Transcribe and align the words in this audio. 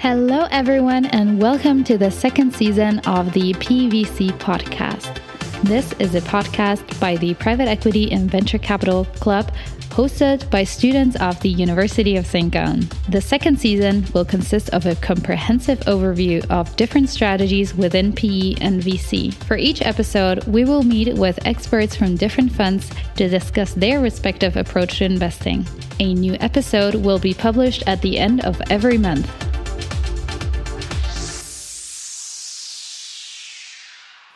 Hello, 0.00 0.48
everyone, 0.50 1.04
and 1.04 1.38
welcome 1.38 1.84
to 1.84 1.98
the 1.98 2.10
second 2.10 2.54
season 2.54 3.00
of 3.00 3.34
the 3.34 3.52
PEVC 3.52 4.30
podcast. 4.38 5.20
This 5.64 5.92
is 5.98 6.14
a 6.14 6.22
podcast 6.22 6.98
by 6.98 7.18
the 7.18 7.34
Private 7.34 7.68
Equity 7.68 8.10
and 8.10 8.30
Venture 8.30 8.56
Capital 8.56 9.04
Club, 9.16 9.52
hosted 9.90 10.48
by 10.50 10.64
students 10.64 11.16
of 11.20 11.38
the 11.40 11.50
University 11.50 12.16
of 12.16 12.24
St. 12.24 12.50
Gallen. 12.50 12.88
The 13.10 13.20
second 13.20 13.60
season 13.60 14.06
will 14.14 14.24
consist 14.24 14.70
of 14.70 14.86
a 14.86 14.94
comprehensive 14.94 15.80
overview 15.80 16.50
of 16.50 16.74
different 16.76 17.10
strategies 17.10 17.74
within 17.74 18.14
PE 18.14 18.54
and 18.62 18.82
VC. 18.82 19.34
For 19.34 19.58
each 19.58 19.82
episode, 19.82 20.44
we 20.44 20.64
will 20.64 20.82
meet 20.82 21.12
with 21.18 21.46
experts 21.46 21.94
from 21.94 22.16
different 22.16 22.52
funds 22.52 22.90
to 23.16 23.28
discuss 23.28 23.74
their 23.74 24.00
respective 24.00 24.56
approach 24.56 24.96
to 24.96 25.04
investing. 25.04 25.66
A 25.98 26.14
new 26.14 26.38
episode 26.40 26.94
will 26.94 27.18
be 27.18 27.34
published 27.34 27.82
at 27.86 28.00
the 28.00 28.16
end 28.16 28.40
of 28.46 28.62
every 28.70 28.96
month. 28.96 29.49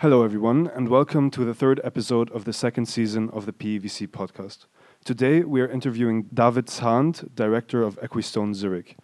Hello, 0.04 0.22
everyone, 0.22 0.66
and 0.74 0.90
welcome 0.90 1.30
to 1.30 1.46
the 1.46 1.54
third 1.54 1.80
episode 1.82 2.30
of 2.32 2.44
the 2.44 2.52
second 2.52 2.84
season 2.84 3.30
of 3.30 3.46
the 3.46 3.54
PEVC 3.54 4.06
podcast. 4.08 4.66
Today, 5.02 5.40
we 5.40 5.62
are 5.62 5.66
interviewing 5.66 6.24
David 6.24 6.66
Zahnt, 6.66 7.34
director 7.34 7.82
of 7.82 7.98
Equistone 8.02 8.54
Zurich. 8.54 8.98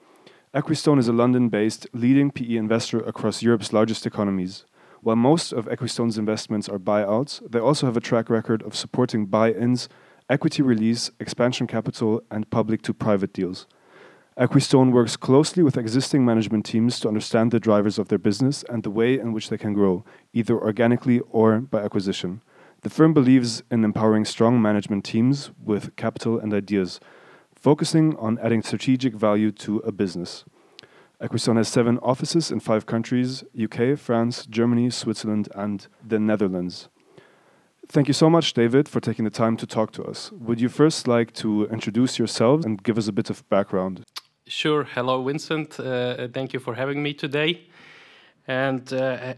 Equistone 0.55 0.99
is 0.99 1.09
a 1.09 1.15
London 1.15 1.49
based 1.49 1.87
leading 1.95 2.31
PE 2.31 2.55
investor 2.55 2.99
across 2.99 3.43
Europe's 3.43 3.73
largest 3.73 4.05
economies. 4.05 4.67
While 5.01 5.17
most 5.17 5.53
of 5.53 5.65
Equistone's 5.71 6.19
investments 6.19 6.69
are 6.69 6.79
buyouts, 6.79 7.51
they 7.51 7.61
also 7.61 7.87
have 7.87 7.97
a 7.97 8.01
track 8.03 8.29
record 8.29 8.63
of 8.63 8.77
supporting 8.77 9.25
buy 9.25 9.53
ins, 9.53 9.89
equity 10.29 10.61
release, 10.61 11.11
expansion 11.19 11.67
capital, 11.67 12.23
and 12.31 12.51
public 12.51 12.83
to 12.83 12.93
private 12.93 13.33
deals. 13.33 13.67
Equistone 14.41 14.91
works 14.91 15.19
closely 15.19 15.63
with 15.63 15.77
existing 15.77 16.25
management 16.25 16.65
teams 16.65 16.99
to 16.99 17.09
understand 17.09 17.51
the 17.51 17.61
drivers 17.61 17.99
of 17.99 18.09
their 18.09 18.19
business 18.19 18.65
and 18.71 18.83
the 18.83 18.91
way 18.91 19.19
in 19.19 19.35
which 19.35 19.51
they 19.51 19.59
can 19.59 19.75
grow, 19.75 20.03
either 20.33 20.59
organically 20.59 21.21
or 21.29 21.61
by 21.61 21.83
acquisition. 21.83 22.41
The 22.81 22.89
firm 22.89 23.13
believes 23.13 23.63
in 23.71 23.85
empowering 23.85 24.25
strong 24.25 24.63
management 24.63 25.05
teams 25.05 25.51
with 25.63 25.95
capital 25.97 26.39
and 26.39 26.55
ideas, 26.55 27.01
focusing 27.55 28.17
on 28.17 28.39
adding 28.39 28.63
strategic 28.63 29.13
value 29.13 29.53
to 29.53 29.81
a 29.81 29.93
business. 29.93 30.47
Equistone 31.21 31.59
has 31.59 31.69
seven 31.69 31.99
offices 31.99 32.51
in 32.51 32.61
five 32.61 32.87
countries 32.87 33.45
UK, 33.63 33.99
France, 33.99 34.47
Germany, 34.47 34.89
Switzerland, 34.89 35.51
and 35.55 35.87
the 36.03 36.19
Netherlands. 36.19 36.89
Thank 37.89 38.09
you 38.09 38.15
so 38.15 38.31
much, 38.31 38.55
David, 38.55 38.89
for 38.89 39.01
taking 39.01 39.27
the 39.27 39.31
time 39.31 39.59
to 39.59 39.67
talk 39.67 39.93
to 39.93 40.05
us. 40.05 40.33
Would 40.33 40.63
you 40.63 40.71
first 40.71 41.07
like 41.07 41.35
to 41.35 41.67
introduce 41.67 42.19
yourselves 42.19 42.65
and 42.65 42.83
give 42.83 42.97
us 42.97 43.07
a 43.07 43.13
bit 43.13 43.29
of 43.29 43.47
background? 43.51 44.07
Sure. 44.51 44.83
Hello, 44.83 45.23
Vincent. 45.23 45.79
Uh, 45.79 46.27
thank 46.27 46.53
you 46.53 46.59
for 46.59 46.75
having 46.75 47.01
me 47.01 47.15
today. 47.15 47.69
And 48.49 48.93
uh, 48.93 49.35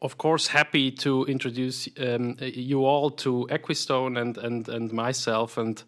of 0.00 0.16
course, 0.16 0.46
happy 0.46 0.92
to 0.92 1.24
introduce 1.24 1.88
um, 1.98 2.36
you 2.40 2.84
all 2.84 3.10
to 3.10 3.48
Equistone 3.50 4.16
and, 4.16 4.38
and, 4.38 4.68
and 4.68 4.92
myself 4.92 5.58
and 5.58 5.82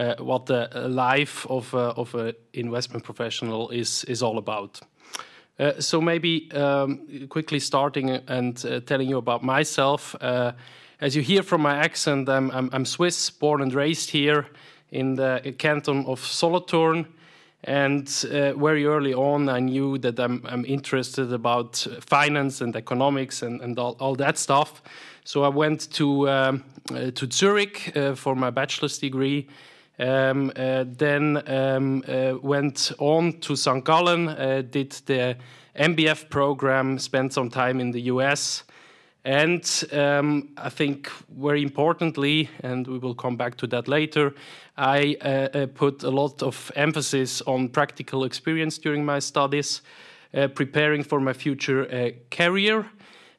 uh, 0.00 0.16
what 0.18 0.46
the 0.46 0.68
life 0.88 1.46
of, 1.48 1.72
of 1.72 2.12
an 2.16 2.34
investment 2.52 3.04
professional 3.04 3.70
is, 3.70 4.02
is 4.08 4.20
all 4.20 4.36
about. 4.36 4.80
Uh, 5.60 5.78
so, 5.78 6.00
maybe 6.00 6.50
um, 6.54 7.28
quickly 7.28 7.60
starting 7.60 8.10
and 8.10 8.66
uh, 8.66 8.80
telling 8.80 9.08
you 9.08 9.18
about 9.18 9.44
myself. 9.44 10.16
Uh, 10.20 10.50
as 11.00 11.14
you 11.14 11.22
hear 11.22 11.44
from 11.44 11.62
my 11.62 11.76
accent, 11.76 12.28
I'm, 12.28 12.50
I'm, 12.50 12.68
I'm, 12.72 12.84
Swiss, 12.84 13.30
born 13.30 13.62
and 13.62 13.72
raised 13.72 14.10
here 14.10 14.48
in 14.90 15.14
the 15.14 15.54
canton 15.56 16.04
of 16.06 16.18
Solothurn. 16.18 17.06
And 17.64 18.08
uh, 18.24 18.54
very 18.54 18.86
early 18.86 19.14
on, 19.14 19.48
I 19.48 19.60
knew 19.60 19.96
that 19.98 20.18
I'm, 20.18 20.44
I'm 20.48 20.64
interested 20.64 21.32
about 21.32 21.86
finance 22.00 22.60
and 22.60 22.74
economics 22.74 23.42
and, 23.42 23.60
and 23.60 23.78
all, 23.78 23.96
all, 24.00 24.16
that 24.16 24.36
stuff. 24.36 24.82
So 25.24 25.44
I 25.44 25.48
went 25.48 25.92
to 25.92 26.28
um, 26.28 26.64
uh, 26.90 27.12
to 27.12 27.30
Zurich 27.30 27.96
uh, 27.96 28.16
for 28.16 28.34
my 28.34 28.50
bachelor's 28.50 28.98
degree. 28.98 29.48
Um, 29.98 30.50
uh, 30.56 30.84
then 30.86 31.42
um, 31.46 32.02
uh, 32.08 32.34
went 32.42 32.90
on 32.98 33.34
to 33.40 33.54
St. 33.54 33.84
Gallen, 33.84 34.28
uh, 34.28 34.62
did 34.68 34.92
the 35.06 35.36
MBF 35.76 36.28
program, 36.30 36.98
spent 36.98 37.32
some 37.32 37.50
time 37.50 37.78
in 37.78 37.92
the 37.92 38.02
US. 38.02 38.64
And 39.24 39.84
um, 39.92 40.48
I 40.56 40.68
think 40.68 41.08
very 41.30 41.62
importantly, 41.62 42.50
and 42.62 42.86
we 42.88 42.98
will 42.98 43.14
come 43.14 43.36
back 43.36 43.56
to 43.58 43.68
that 43.68 43.86
later, 43.86 44.34
I 44.76 45.16
uh, 45.20 45.28
uh, 45.28 45.66
put 45.66 46.02
a 46.02 46.10
lot 46.10 46.42
of 46.42 46.72
emphasis 46.74 47.40
on 47.42 47.68
practical 47.68 48.24
experience 48.24 48.78
during 48.78 49.04
my 49.04 49.20
studies, 49.20 49.82
uh, 50.34 50.48
preparing 50.48 51.04
for 51.04 51.20
my 51.20 51.32
future 51.34 51.86
uh, 51.88 52.10
career. 52.36 52.90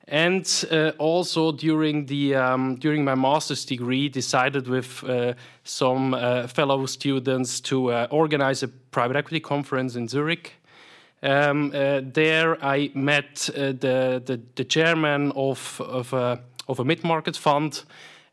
And 0.08 0.46
uh, 0.72 0.92
also 1.00 1.52
during 1.52 2.06
the 2.06 2.36
um, 2.36 2.76
during 2.76 3.04
my 3.04 3.16
master's 3.16 3.66
degree, 3.66 4.10
decided 4.10 4.68
with 4.68 5.04
uh, 5.04 5.34
some 5.64 6.12
fellow 6.48 6.86
students 6.86 7.62
to 7.62 7.92
organize 8.10 8.64
a 8.64 8.68
private 8.68 9.16
equity 9.16 9.40
conference 9.40 9.96
in 9.96 10.10
Zurich, 10.10 10.54
um, 11.24 11.72
uh, 11.74 12.02
there, 12.04 12.64
I 12.64 12.92
met 12.94 13.50
uh, 13.50 13.68
the, 13.72 14.22
the, 14.26 14.42
the 14.56 14.64
chairman 14.66 15.32
of 15.36 15.82
of 15.82 16.14
a 16.14 16.42
of 16.68 16.80
a 16.80 16.86
mid 16.86 17.04
market 17.04 17.38
fund, 17.38 17.84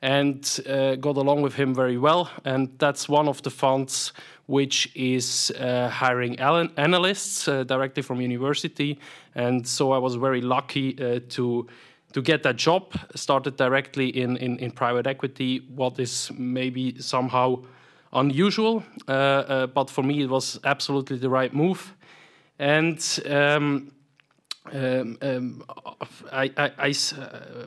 and 0.03 0.61
uh, 0.69 0.97
got 0.97 1.17
along 1.17 1.43
with 1.43 1.55
him 1.55 1.75
very 1.75 1.99
well. 1.99 2.31
And 2.45 2.69
that's 2.78 3.09
one 3.09 3.28
of 3.28 3.43
the 3.43 3.51
funds 3.51 4.12
which 4.47 4.91
is 4.97 5.53
uh, 5.61 5.89
hiring 5.89 6.37
analysts 6.41 7.47
uh, 7.47 7.62
directly 7.62 8.03
from 8.03 8.21
university. 8.21 8.99
And 9.37 9.67
so 9.67 9.93
I 9.93 9.99
was 9.99 10.17
very 10.17 10.41
lucky 10.41 10.97
uh, 10.99 11.21
to 11.28 11.69
to 12.12 12.22
get 12.22 12.43
that 12.43 12.57
job. 12.57 12.93
Started 13.15 13.57
directly 13.57 14.09
in, 14.09 14.37
in, 14.37 14.59
in 14.59 14.72
private 14.72 15.07
equity, 15.07 15.62
what 15.77 16.01
is 16.01 16.33
maybe 16.37 16.97
somehow 16.99 17.62
unusual, 18.12 18.83
but 19.07 19.89
for 19.89 20.03
me 20.03 20.22
it 20.22 20.28
was 20.28 20.59
absolutely 20.65 21.19
the 21.19 21.31
right 21.31 21.55
move. 21.55 21.95
And 22.60 23.21
um, 23.26 23.91
um, 24.71 25.19
um, 25.22 25.65
I, 26.31 26.50
I, 26.59 26.71
I 26.78 26.94
uh, 27.19 27.66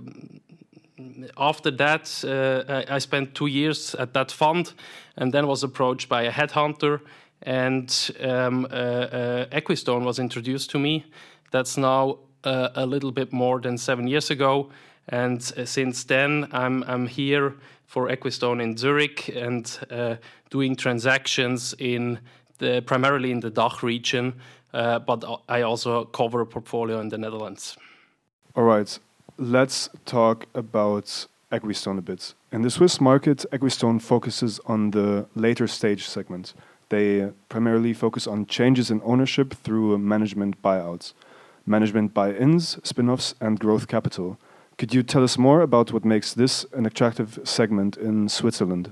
after 1.35 1.71
that, 1.71 2.23
uh, 2.23 2.71
I, 2.71 2.95
I, 2.95 2.99
spent 2.99 3.33
two 3.33 3.47
years 3.47 3.95
at 3.95 4.13
that 4.13 4.31
fund, 4.31 4.73
and 5.17 5.33
then 5.33 5.47
was 5.47 5.63
approached 5.63 6.09
by 6.09 6.21
a 6.21 6.31
headhunter, 6.31 7.01
and 7.41 8.11
um, 8.21 8.65
uh, 8.65 8.67
uh, 8.67 9.45
Equistone 9.47 10.05
was 10.05 10.19
introduced 10.19 10.69
to 10.69 10.79
me. 10.79 11.05
That's 11.49 11.75
now 11.75 12.19
uh, 12.43 12.69
a 12.75 12.85
little 12.85 13.11
bit 13.11 13.33
more 13.33 13.59
than 13.59 13.79
seven 13.79 14.05
years 14.05 14.29
ago, 14.29 14.69
and 15.09 15.41
uh, 15.57 15.65
since 15.65 16.03
then 16.03 16.49
I'm 16.51 16.83
I'm 16.83 17.07
here 17.07 17.55
for 17.87 18.09
Equistone 18.09 18.61
in 18.61 18.77
Zurich 18.77 19.27
and 19.29 19.65
doing 20.51 20.75
transactions 20.75 21.73
in 21.79 22.19
the, 22.59 22.83
primarily 22.85 23.31
in 23.31 23.39
the 23.39 23.49
DACH 23.49 23.81
region, 23.83 24.35
uh, 24.73 24.99
but 24.99 25.23
I 25.47 25.61
also 25.61 26.05
cover 26.05 26.41
a 26.41 26.45
portfolio 26.45 26.99
in 26.99 27.09
the 27.09 27.17
Netherlands. 27.17 27.77
All 28.55 28.63
right, 28.63 28.99
let's 29.37 29.89
talk 30.05 30.45
about 30.53 31.27
Equistone 31.51 31.97
a 31.97 32.01
bit. 32.01 32.33
In 32.51 32.61
the 32.61 32.69
Swiss 32.69 32.99
market, 32.99 33.45
Equistone 33.51 34.01
focuses 34.01 34.59
on 34.65 34.91
the 34.91 35.27
later 35.35 35.67
stage 35.67 36.07
segment. 36.07 36.53
They 36.89 37.31
primarily 37.49 37.93
focus 37.93 38.27
on 38.27 38.45
changes 38.45 38.91
in 38.91 39.01
ownership 39.03 39.53
through 39.53 39.97
management 39.97 40.61
buyouts, 40.61 41.13
management 41.65 42.13
buy 42.13 42.33
ins, 42.33 42.77
spin 42.83 43.09
offs, 43.09 43.35
and 43.39 43.59
growth 43.59 43.87
capital. 43.87 44.37
Could 44.77 44.93
you 44.93 45.03
tell 45.03 45.23
us 45.23 45.37
more 45.37 45.61
about 45.61 45.93
what 45.93 46.05
makes 46.05 46.33
this 46.33 46.65
an 46.73 46.85
attractive 46.85 47.39
segment 47.43 47.97
in 47.97 48.29
Switzerland? 48.29 48.91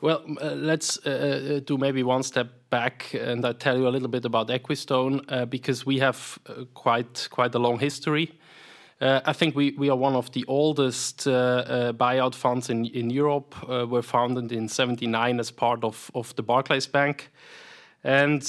Well, 0.00 0.22
uh, 0.40 0.54
let's 0.54 1.04
uh, 1.04 1.10
uh, 1.10 1.60
do 1.66 1.76
maybe 1.76 2.04
one 2.04 2.22
step 2.22 2.70
back, 2.70 3.12
and 3.14 3.44
I 3.44 3.52
tell 3.52 3.76
you 3.76 3.88
a 3.88 3.90
little 3.90 4.06
bit 4.06 4.24
about 4.24 4.46
Equistone 4.46 5.24
uh, 5.28 5.44
because 5.44 5.84
we 5.84 5.98
have 5.98 6.38
uh, 6.46 6.66
quite 6.72 7.26
quite 7.30 7.52
a 7.56 7.58
long 7.58 7.80
history. 7.80 8.30
Uh, 9.00 9.20
I 9.24 9.32
think 9.32 9.56
we, 9.56 9.72
we 9.72 9.90
are 9.90 9.96
one 9.96 10.14
of 10.14 10.30
the 10.30 10.44
oldest 10.46 11.24
buyout 11.24 12.34
funds 12.36 12.70
in 12.70 12.86
in 12.86 13.10
Europe. 13.10 13.56
we're 13.68 14.02
founded 14.02 14.52
in 14.52 14.68
'79 14.68 15.40
as 15.40 15.50
part 15.50 15.82
of 15.82 16.10
of 16.14 16.32
the 16.36 16.42
Barclays 16.42 16.86
Bank. 16.86 17.30
And 18.04 18.42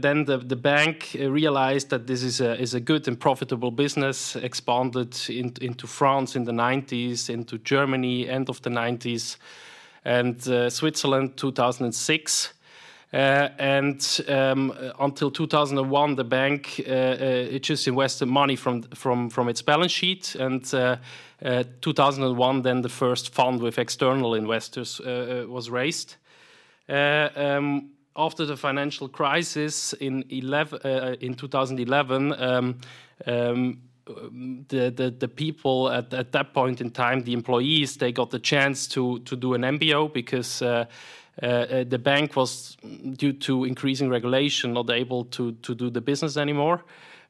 then 0.00 0.24
the, 0.24 0.38
the 0.38 0.56
bank 0.56 1.16
realized 1.18 1.90
that 1.90 2.06
this 2.06 2.22
is 2.22 2.40
a, 2.40 2.54
is 2.62 2.74
a 2.74 2.80
good 2.80 3.08
and 3.08 3.18
profitable 3.18 3.72
business, 3.72 4.36
expanded 4.36 5.16
in, 5.28 5.52
into 5.60 5.88
France 5.88 6.36
in 6.36 6.44
the 6.44 6.52
90s, 6.52 7.28
into 7.28 7.58
Germany, 7.58 8.28
end 8.28 8.48
of 8.48 8.62
the 8.62 8.70
90s, 8.70 9.38
and 10.06 10.48
uh, 10.48 10.70
Switzerland 10.70 11.36
2006. 11.36 12.52
Uh, 13.12 13.48
and 13.58 14.20
um, 14.28 14.72
until 15.00 15.30
2001, 15.30 16.16
the 16.16 16.24
bank 16.24 16.80
uh, 16.86 16.90
uh, 16.90 17.54
it 17.54 17.62
just 17.62 17.88
invested 17.88 18.26
money 18.26 18.56
from 18.56 18.82
from 18.94 19.30
from 19.30 19.48
its 19.48 19.62
balance 19.62 19.92
sheet, 19.92 20.34
and 20.34 20.74
uh, 20.74 20.96
uh, 21.44 21.64
2001 21.80 22.62
then 22.62 22.82
the 22.82 22.88
first 22.88 23.32
fund 23.32 23.60
with 23.60 23.78
external 23.78 24.34
investors 24.34 25.00
was 25.48 25.70
raised. 25.70 26.16
Um, 26.88 27.90
after 28.16 28.46
the 28.46 28.56
financial 28.56 29.08
crisis 29.08 29.92
in 29.92 30.24
11, 30.30 30.80
uh, 30.84 31.16
in 31.20 31.34
2011, 31.34 32.32
um, 32.32 32.78
um, 33.26 33.80
the, 34.06 34.90
the 34.90 35.14
the 35.18 35.28
people 35.28 35.90
at, 35.90 36.14
at 36.14 36.32
that 36.32 36.54
point 36.54 36.80
in 36.80 36.90
time, 36.90 37.22
the 37.22 37.32
employees, 37.32 37.96
they 37.96 38.12
got 38.12 38.30
the 38.30 38.38
chance 38.38 38.86
to 38.88 39.18
to 39.20 39.36
do 39.36 39.54
an 39.54 39.62
MBO 39.62 40.12
because. 40.12 40.62
Uh, 40.62 40.86
uh, 41.42 41.84
the 41.84 41.98
bank 41.98 42.34
was, 42.34 42.78
due 43.12 43.34
to 43.34 43.64
increasing 43.64 44.08
regulation, 44.08 44.72
not 44.72 44.88
able 44.88 45.26
to, 45.26 45.52
to 45.52 45.74
do 45.74 45.90
the 45.90 46.00
business 46.00 46.38
anymore. 46.38 46.82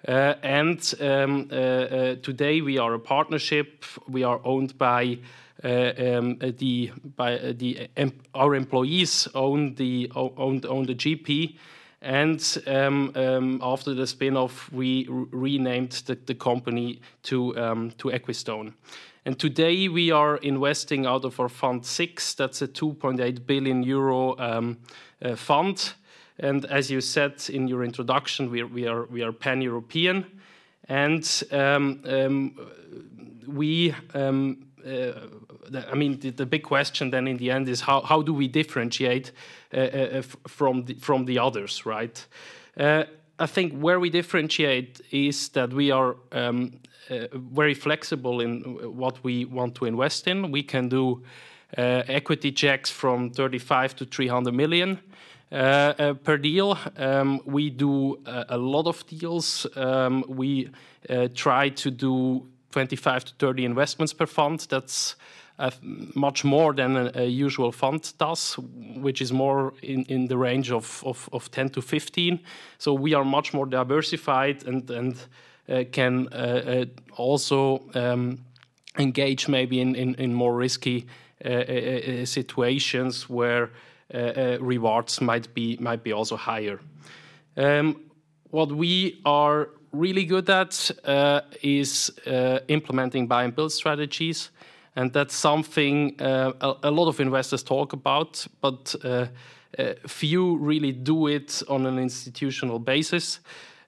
Uh, 0.07 0.35
and 0.43 0.95
um, 1.01 1.49
uh, 1.51 1.55
uh, 1.55 2.15
today 2.23 2.61
we 2.61 2.79
are 2.79 2.95
a 2.95 3.01
partnership. 3.01 3.85
We 4.07 4.23
are 4.23 4.41
owned 4.45 4.79
by 4.79 5.19
um, 5.65 6.39
the 6.39 6.93
by 7.17 7.39
the 7.39 7.89
our 8.35 8.55
employees 8.55 9.27
own 9.35 9.75
the 9.75 10.13
own, 10.15 10.63
own 10.69 10.87
the 10.87 10.95
GP. 10.95 11.57
And 12.03 12.59
um, 12.67 13.13
um, 13.15 13.61
after 13.63 13.95
the 13.95 14.07
spin-off, 14.07 14.71
we 14.71 15.07
renamed 15.09 15.93
the, 16.07 16.15
the, 16.15 16.35
company 16.35 17.01
to 17.25 17.57
um, 17.59 17.91
to 17.99 18.09
Equistone. 18.09 18.75
And 19.27 19.39
today 19.39 19.89
we 19.89 20.13
are 20.13 20.37
investing 20.37 21.05
out 21.05 21.25
of 21.25 21.41
our 21.41 21.49
Fund 21.49 21.85
Six. 21.85 22.35
That's 22.35 22.63
a 22.63 22.69
2.8 22.69 23.45
billion 23.45 23.83
euro 23.83 24.39
um, 24.39 24.79
uh, 25.21 25.35
fund. 25.35 25.95
And 26.39 26.65
as 26.67 26.91
you 26.91 27.01
said 27.01 27.43
in 27.49 27.67
your 27.67 27.83
introduction, 27.83 28.51
we 28.51 28.61
are, 28.61 28.67
we 28.67 28.87
are, 28.87 29.07
we 29.07 29.23
are 29.23 29.33
pan 29.33 29.63
European. 29.63 30.27
And 30.89 31.43
um, 31.51 32.03
um, 32.05 32.55
we, 33.49 33.95
um, 34.15 34.67
uh, 34.87 35.13
I 35.91 35.95
mean, 35.95 36.21
the, 36.21 36.31
the, 36.31 36.47
big 36.47 36.63
question 36.63 37.11
then 37.11 37.27
in 37.27 37.37
the 37.37 37.51
end 37.51 37.69
is 37.69 37.81
how, 37.81 38.01
how 38.01 38.23
do 38.23 38.33
we 38.33 38.49
differentiate 38.49 39.33
uh, 39.73 39.79
uh, 39.79 40.23
from, 40.47 40.85
the, 40.85 40.95
from 40.95 41.25
the 41.25 41.39
others, 41.39 41.87
right? 41.87 42.27
Uh, 42.77 43.05
I 43.39 43.47
think 43.47 43.79
where 43.79 44.01
we 44.01 44.11
differentiate 44.11 45.01
is 45.11 45.49
that 45.51 45.73
we 45.73 45.91
are 45.91 46.17
um, 46.33 46.81
uh, 47.11 47.27
very 47.33 47.75
flexible 47.75 48.41
in 48.41 48.63
what 48.97 49.23
we 49.23 49.45
want 49.45 49.75
to 49.77 49.85
invest 49.85 50.27
in. 50.27 50.51
We 50.51 50.63
can 50.63 50.89
do 50.89 51.23
uh, 51.77 52.03
equity 52.09 52.53
checks 52.53 52.91
from 52.91 53.31
35 53.31 53.97
to 53.97 54.05
300 54.05 54.55
million. 54.55 55.01
Uh, 55.53 55.55
uh, 55.55 56.15
per 56.15 56.37
deal. 56.37 56.77
Um, 56.97 57.41
we 57.45 57.71
do 57.71 58.19
uh, 58.27 58.45
a 58.49 58.59
lot 58.59 58.89
of 58.89 59.07
deals. 59.07 59.65
Um, 59.77 60.25
we 60.27 60.71
try 61.35 61.69
to 61.69 61.91
do 61.93 62.45
25 62.73 63.27
to 63.27 63.33
30 63.39 63.65
investments 63.65 64.13
per 64.13 64.27
fund. 64.27 64.67
That's 64.69 65.15
uh, 65.59 65.71
much 66.15 66.45
more 66.45 66.75
than 66.75 66.97
a, 66.97 67.11
a, 67.15 67.27
usual 67.27 67.73
fund 67.73 68.13
does, 68.19 68.59
which 68.97 69.23
is 69.23 69.33
more 69.33 69.73
in, 69.83 70.05
in 70.05 70.27
the 70.27 70.37
range 70.37 70.71
of, 70.71 71.03
of, 71.07 71.29
of 71.33 71.51
10 71.51 71.71
to 71.71 71.83
15. 71.83 72.41
So 72.79 72.93
we 72.93 73.15
are 73.15 73.25
much 73.25 73.55
more 73.55 73.67
diversified 73.67 74.65
and, 74.67 74.91
and 74.91 75.17
uh, 75.69 75.85
can 75.93 76.29
uh, 76.29 76.85
also 77.17 77.83
um, 77.95 78.39
engage 78.99 79.49
maybe 79.49 79.81
in, 79.81 79.95
in, 79.95 80.15
in 80.17 80.35
more 80.35 80.55
risky 80.55 81.07
situations 82.25 83.29
where 83.29 83.71
uh, 84.15 84.19
uh, 84.19 84.59
rewards 84.61 85.21
might 85.21 85.53
be 85.53 85.77
might 85.81 86.05
be 86.05 86.13
also 86.13 86.37
higher. 86.37 86.79
Um, 87.57 88.03
what 88.51 88.71
we 88.71 89.21
are 89.25 89.71
really 89.91 90.25
good 90.25 90.49
at 90.49 90.93
uh, 91.05 91.41
is 91.61 92.13
implementing 92.69 93.27
buy 93.27 93.43
and 93.43 93.57
build 93.57 93.73
strategies, 93.73 94.51
and 94.97 95.13
that's 95.13 95.35
something 95.35 96.17
a, 96.19 96.75
a, 96.83 96.91
lot 96.91 97.09
of 97.09 97.21
investors 97.21 97.63
talk 97.63 97.93
about, 97.93 98.47
but 98.61 98.95
few 100.07 100.57
really 100.57 100.93
do 100.93 101.27
it 101.27 101.63
on 101.69 101.87
an 101.87 101.99
institutional 101.99 102.79
basis. 102.79 103.41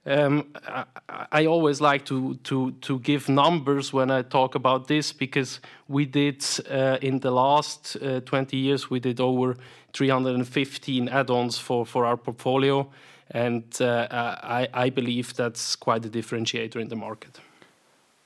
Um, 0.07 0.47
I, 0.67 0.85
I, 1.33 1.47
always 1.47 1.81
like 1.83 2.07
to, 2.07 2.37
to, 2.45 2.71
to 2.81 2.99
give 3.01 3.29
numbers 3.29 3.93
when 3.93 4.11
I 4.11 4.23
talk 4.23 4.55
about 4.55 4.89
this 4.89 5.13
because 5.13 5.61
we 5.87 6.07
did 6.07 6.43
uh, 6.71 6.97
in 7.03 7.19
the 7.19 7.31
last 7.31 7.97
uh, 8.01 8.21
20 8.21 8.57
years 8.57 8.89
we 8.89 9.01
did 9.01 9.21
over 9.21 9.57
315 9.93 11.09
add-ons 11.09 11.59
for, 11.59 11.85
for 11.85 12.07
our 12.07 12.17
portfolio, 12.17 12.89
and 13.33 13.65
uh, 13.81 14.07
I, 14.11 14.69
I 14.73 14.91
believe 14.91 15.35
that's 15.35 15.77
quite 15.77 16.05
a 16.07 16.09
differentiator 16.09 16.77
in 16.77 16.89
the 16.89 16.97
market. 16.97 17.41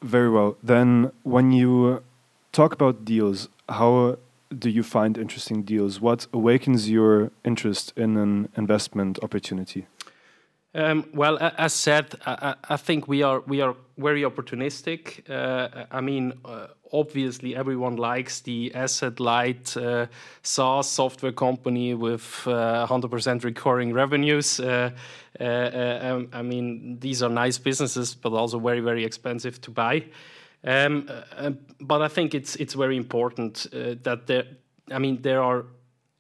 Very 0.03 0.31
well. 0.31 0.57
Then, 0.63 1.11
when 1.23 1.53
you 1.53 2.03
talk 2.53 2.73
about 2.73 3.05
deals, 3.05 3.49
how 3.69 4.19
do 4.57 4.69
you 4.71 4.83
find 4.83 5.17
interesting 5.17 5.63
deals? 5.63 6.01
What 6.01 6.27
awakens 6.33 6.91
your 6.91 7.31
interest 7.45 7.93
in 7.97 8.17
an 8.17 8.49
investment 8.57 9.19
opportunity? 9.23 9.87
Um, 10.75 11.11
well, 11.13 11.39
as 11.39 11.75
said, 11.75 12.15
I, 12.25 12.55
I, 12.67 12.79
think 12.79 13.07
we 13.07 13.23
are 13.23 13.41
we 13.41 13.61
are 13.61 13.77
very 13.99 14.23
opportunistic. 14.23 15.29
Uh, 15.29 15.85
I 15.91 16.01
mean, 16.01 16.33
uh, 16.47 16.69
obviously, 16.91 17.55
everyone 17.55 17.97
likes 17.97 18.41
the 18.41 18.75
asset 18.75 19.21
light 19.21 19.77
uh, 19.77 20.07
SaaS 20.43 20.89
software 20.89 21.33
company 21.33 21.93
with 21.93 22.23
100% 22.23 22.47
uh, 22.47 23.39
recurring 23.41 23.93
revenues. 23.93 24.61
Uh, 24.61 24.93
uh, 25.39 25.99
um, 26.03 26.29
I 26.33 26.41
mean, 26.41 26.99
these 27.01 27.23
are 27.23 27.29
nice 27.29 27.59
businesses, 27.59 28.15
but 28.15 28.33
also 28.33 28.59
very 28.59 28.81
very 28.81 29.05
expensive 29.05 29.61
to 29.61 29.71
buy. 29.71 30.05
Um, 30.65 31.09
but 31.81 32.03
I 32.03 32.09
think 32.09 32.35
it's 32.35 32.57
it's 32.57 32.75
very 32.75 32.97
important 32.97 33.67
that 33.73 34.27
there. 34.27 34.45
I 34.91 34.99
mean, 34.99 35.23
there 35.23 35.43
are 35.43 35.65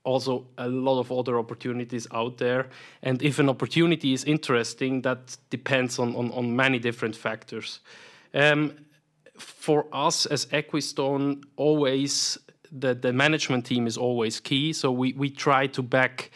also 0.05 0.47
a 0.59 0.69
lot 0.69 0.99
of 0.99 1.12
other 1.12 1.39
opportunities 1.39 2.06
out 2.12 2.39
there. 2.39 2.69
And 3.03 3.23
if 3.23 3.39
an 3.39 3.49
opportunity 3.49 4.12
is 4.12 4.25
interesting, 4.25 5.03
that 5.03 5.37
depends 5.50 5.99
on, 5.99 6.15
on, 6.17 6.33
on 6.33 6.56
many 6.56 6.79
different 6.79 7.17
factors. 7.17 7.81
Um, 8.35 8.75
for 9.39 9.87
us 9.93 10.27
as 10.27 10.47
Equistone, 10.47 11.43
always 11.56 12.38
the, 12.71 12.95
the 12.95 13.12
management 13.12 13.67
team 13.67 13.87
is 13.87 13.97
always 13.97 14.41
key. 14.41 14.73
So 14.73 14.91
we, 14.91 15.12
we 15.12 15.31
try 15.31 15.67
to 15.69 15.83
back 15.83 16.31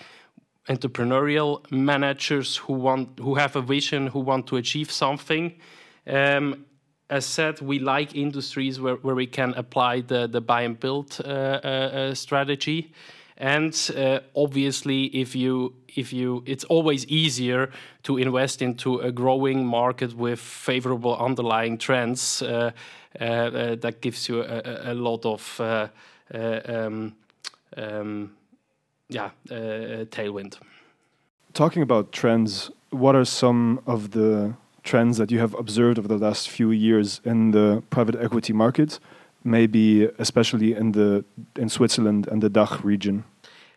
entrepreneurial 0.68 1.70
managers 1.70 2.56
who 2.56 2.72
want 2.74 3.18
who 3.20 3.36
have 3.36 3.56
a 3.56 3.62
vision, 3.62 4.08
who 4.08 4.20
want 4.20 4.46
to 4.48 4.56
achieve 4.56 4.90
something. 4.90 5.54
Um, 6.06 6.66
as 7.08 7.24
said, 7.24 7.60
we 7.60 7.78
like 7.78 8.14
industries 8.14 8.80
where, 8.80 8.96
where 8.96 9.14
we 9.14 9.26
can 9.26 9.54
apply 9.54 10.00
the, 10.00 10.26
the 10.26 10.40
buy 10.40 10.62
and 10.62 10.78
build 10.78 11.20
uh, 11.24 11.28
uh, 11.28 11.66
uh 11.66 12.14
strategy. 12.14 12.92
And 13.38 13.74
uh, 13.96 14.20
obviously 14.34 15.04
if 15.06 15.36
you 15.36 15.74
if 15.94 16.10
you 16.10 16.42
it's 16.46 16.64
always 16.64 17.06
easier 17.06 17.70
to 18.04 18.16
invest 18.16 18.62
into 18.62 18.98
a 19.00 19.12
growing 19.12 19.66
market 19.66 20.16
with 20.16 20.40
favorable 20.40 21.14
underlying 21.18 21.76
trends 21.76 22.40
uh, 22.40 22.70
uh, 23.20 23.76
that 23.76 24.00
gives 24.00 24.28
you 24.28 24.42
a, 24.42 24.92
a 24.92 24.94
lot 24.94 25.26
of 25.26 25.60
um, 26.32 27.14
um, 27.76 28.32
yeah 29.10 29.30
tailwind. 29.50 30.58
Talking 31.52 31.82
about 31.82 32.12
trends 32.12 32.70
what 32.88 33.14
are 33.14 33.26
some 33.26 33.80
of 33.86 34.12
the 34.12 34.54
trends 34.86 35.18
that 35.18 35.30
you 35.30 35.38
have 35.38 35.54
observed 35.54 35.98
over 35.98 36.08
the 36.08 36.18
last 36.26 36.48
few 36.48 36.70
years 36.70 37.20
in 37.24 37.50
the 37.50 37.82
private 37.90 38.16
equity 38.26 38.52
market 38.52 39.00
maybe 39.46 40.04
especially 40.18 40.74
in 40.74 40.92
the 40.92 41.24
in 41.56 41.68
Switzerland 41.68 42.26
and 42.26 42.42
the 42.42 42.50
DACH 42.50 42.84
region? 42.84 43.24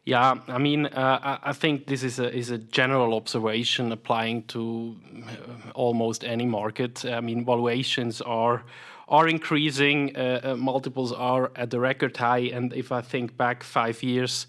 Yeah, 0.06 0.36
I 0.48 0.58
mean, 0.58 0.88
uh, 0.88 1.38
I 1.44 1.54
think 1.54 1.86
this 1.86 2.04
is 2.04 2.20
a 2.20 2.34
is 2.34 2.50
a 2.50 2.58
general 2.58 3.14
observation 3.14 3.92
applying 3.92 4.44
to 4.48 4.96
uh, 5.28 5.72
almost 5.76 6.24
any 6.24 6.46
market. 6.46 7.06
I 7.06 7.22
mean, 7.22 7.46
valuations 7.46 8.22
are 8.22 8.64
are 9.10 9.28
increasing, 9.28 10.16
uh, 10.16 10.40
uh, 10.44 10.56
multiples 10.56 11.12
are 11.12 11.52
at 11.56 11.70
the 11.72 11.80
record 11.80 12.16
high, 12.18 12.50
and 12.54 12.74
if 12.74 12.92
I 12.92 13.02
think 13.02 13.36
back 13.38 13.64
five 13.64 14.02
years. 14.04 14.48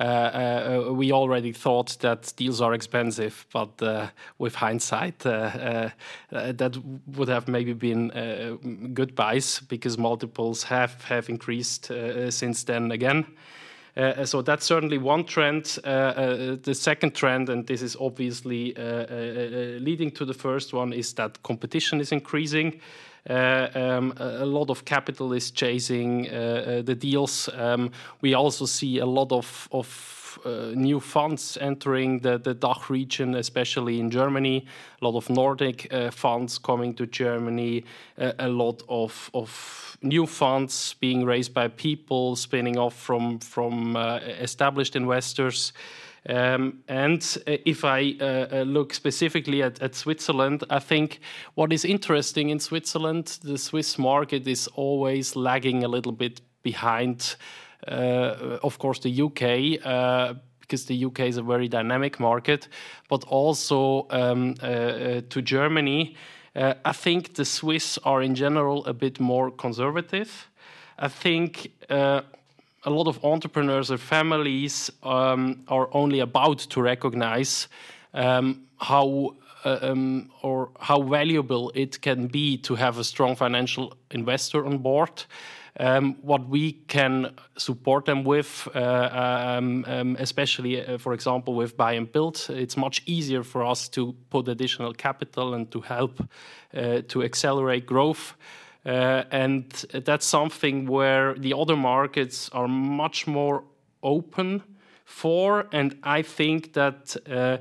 Uh, 0.00 0.04
uh, 0.04 0.92
we 0.94 1.12
already 1.12 1.52
thought 1.52 1.98
that 2.00 2.32
deals 2.36 2.62
are 2.62 2.72
expensive, 2.72 3.44
but 3.52 3.82
uh, 3.82 4.06
with 4.38 4.54
hindsight, 4.54 5.26
uh, 5.26 5.90
that 6.30 6.78
would 7.08 7.28
have 7.28 7.46
maybe 7.46 7.74
been 7.74 8.08
good 8.94 9.14
buys 9.14 9.60
because 9.68 9.98
multiples 9.98 10.62
have 10.62 11.04
have 11.04 11.28
increased 11.28 11.90
since 12.30 12.64
then 12.64 12.90
again. 12.90 13.26
Uh, 13.94 14.24
so 14.24 14.40
that's 14.40 14.64
certainly 14.64 14.96
one 14.96 15.24
trend. 15.24 15.78
Uh, 15.84 15.88
uh, 15.88 16.56
the 16.62 16.74
second 16.74 17.14
trend, 17.14 17.50
and 17.50 17.66
this 17.66 17.82
is 17.82 17.96
obviously 18.00 18.72
leading 19.80 20.10
to 20.10 20.24
the 20.24 20.34
first 20.34 20.72
one, 20.72 20.92
is 20.92 21.12
that 21.14 21.42
competition 21.42 22.00
is 22.00 22.12
increasing. 22.12 22.80
Uh, 23.28 23.68
um, 23.74 24.12
a 24.16 24.44
lot 24.44 24.68
of 24.70 24.84
capital 24.84 25.32
is 25.32 25.50
chasing 25.50 26.28
uh, 26.28 26.32
uh, 26.32 26.82
the 26.82 26.94
deals. 26.94 27.48
Um, 27.54 27.90
we 28.20 28.34
also 28.34 28.66
see 28.66 28.98
a 28.98 29.06
lot 29.06 29.30
of, 29.30 29.68
of 29.70 30.38
new 30.74 30.98
funds 30.98 31.58
entering 31.60 32.18
the, 32.20 32.38
the 32.38 32.54
DACH 32.54 32.88
region, 32.88 33.34
especially 33.34 34.00
in 34.00 34.10
Germany. 34.10 34.66
A 35.00 35.04
lot 35.04 35.16
of 35.16 35.28
Nordic 35.28 35.92
funds 36.10 36.58
coming 36.58 36.94
to 36.94 37.06
Germany. 37.06 37.84
a 38.16 38.48
lot 38.48 38.82
of, 38.88 39.30
of 39.34 39.92
new 40.02 40.26
funds 40.26 40.94
being 41.00 41.24
raised 41.24 41.54
by 41.54 41.68
people 41.68 42.36
spinning 42.36 42.78
off 42.78 42.94
from 42.94 43.38
from 43.38 43.96
uh, 43.96 44.16
established 44.40 44.96
investors. 44.96 45.72
Um, 46.28 46.84
and 46.86 47.22
uh, 47.46 47.56
if 47.66 47.84
I 47.84 48.14
uh, 48.20 48.24
uh, 48.24 48.62
look 48.62 48.94
specifically 48.94 49.62
at, 49.62 49.94
Switzerland, 49.94 50.62
I 50.70 50.78
think 50.78 51.20
what 51.54 51.72
is 51.72 51.84
interesting 51.84 52.50
in 52.50 52.60
Switzerland, 52.60 53.38
the 53.42 53.58
Swiss 53.58 53.98
market 53.98 54.46
is 54.46 54.68
always 54.68 55.34
lagging 55.34 55.82
a 55.84 55.88
little 55.88 56.12
bit 56.12 56.40
behind, 56.62 57.34
of 57.88 58.78
course, 58.78 59.00
the 59.00 59.22
UK. 59.22 60.36
Because 60.60 60.86
the 60.86 61.04
UK 61.04 61.20
is 61.20 61.36
a 61.36 61.42
very 61.42 61.68
dynamic 61.68 62.18
market, 62.18 62.68
but 63.08 63.24
also 63.24 64.06
um, 64.10 64.54
to 64.54 65.42
Germany. 65.42 66.16
I 66.54 66.92
think 66.92 67.34
the 67.34 67.44
Swiss 67.44 67.98
are 68.04 68.22
in 68.22 68.34
general 68.34 68.86
a 68.86 68.94
bit 68.94 69.20
more 69.20 69.50
conservative. 69.50 70.48
I 70.98 71.08
think 71.08 71.72
a 72.84 72.90
lot 72.90 73.06
of 73.06 73.24
entrepreneurs 73.24 73.90
or 73.90 73.98
families 73.98 74.90
um, 75.02 75.62
are 75.68 75.88
only 75.92 76.20
about 76.20 76.58
to 76.58 76.82
recognize 76.82 77.68
um, 78.14 78.62
how 78.78 79.36
uh, 79.64 79.78
um, 79.82 80.30
or 80.42 80.70
how 80.80 81.00
valuable 81.02 81.70
it 81.74 82.00
can 82.00 82.26
be 82.26 82.56
to 82.58 82.74
have 82.74 82.98
a 82.98 83.04
strong 83.04 83.36
financial 83.36 83.94
investor 84.10 84.66
on 84.66 84.78
board. 84.78 85.24
Um, 85.78 86.16
what 86.20 86.48
we 86.48 86.72
can 86.88 87.34
support 87.56 88.04
them 88.04 88.24
with, 88.24 88.68
uh, 88.74 89.56
um, 89.58 89.84
um, 89.86 90.16
especially, 90.18 90.84
uh, 90.84 90.98
for 90.98 91.14
example, 91.14 91.54
with 91.54 91.76
buy 91.76 91.92
and 91.92 92.10
build, 92.12 92.44
it's 92.50 92.76
much 92.76 93.02
easier 93.06 93.42
for 93.42 93.64
us 93.64 93.88
to 93.90 94.14
put 94.28 94.48
additional 94.48 94.92
capital 94.92 95.54
and 95.54 95.70
to 95.70 95.80
help 95.80 96.20
uh, 96.74 97.00
to 97.08 97.22
accelerate 97.22 97.86
growth. 97.86 98.34
Uh, 98.84 99.22
and 99.30 99.70
that's 99.92 100.26
something 100.26 100.86
where 100.86 101.34
the 101.34 101.54
other 101.54 101.76
markets 101.76 102.48
are 102.52 102.66
much 102.68 103.26
more 103.26 103.62
open 104.02 104.62
for. 105.04 105.66
And 105.72 105.96
I 106.02 106.22
think 106.22 106.72
that 106.72 107.16
uh, 107.30 107.58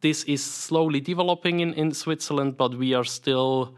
this 0.00 0.24
is 0.24 0.44
slowly 0.44 1.00
developing 1.00 1.60
in, 1.60 1.74
in 1.74 1.92
Switzerland, 1.92 2.56
but 2.56 2.74
we 2.74 2.94
are 2.94 3.04
still 3.04 3.74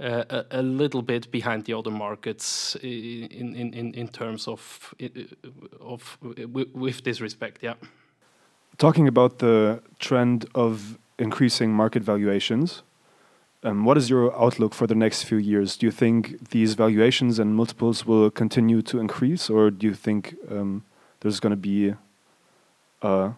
uh, 0.00 0.24
a, 0.30 0.44
a, 0.60 0.62
little 0.62 1.02
bit 1.02 1.30
behind 1.30 1.64
the 1.66 1.74
other 1.74 1.90
markets 1.90 2.76
in, 2.82 3.54
in, 3.54 3.74
in, 3.74 3.94
in 3.94 4.08
terms 4.08 4.48
of, 4.48 4.94
of 5.80 6.18
with 6.62 7.04
this 7.04 7.20
respect. 7.20 7.62
Yeah. 7.62 7.74
Talking 8.78 9.06
about 9.06 9.38
the 9.38 9.82
trend 10.00 10.46
of 10.54 10.98
increasing 11.18 11.72
market 11.72 12.02
valuations, 12.02 12.82
um, 13.64 13.84
what 13.84 13.96
is 13.96 14.10
your 14.10 14.38
outlook 14.40 14.74
for 14.74 14.86
the 14.86 14.94
next 14.94 15.24
few 15.24 15.38
years? 15.38 15.76
Do 15.76 15.86
you 15.86 15.90
think 15.90 16.50
these 16.50 16.74
valuations 16.74 17.38
and 17.38 17.56
multiples 17.56 18.06
will 18.06 18.30
continue 18.30 18.82
to 18.82 19.00
increase, 19.00 19.48
or 19.48 19.70
do 19.70 19.86
you 19.86 19.94
think 19.94 20.36
um, 20.50 20.84
there's 21.20 21.40
going 21.40 21.50
to 21.50 21.56
be 21.56 21.94
a 23.02 23.32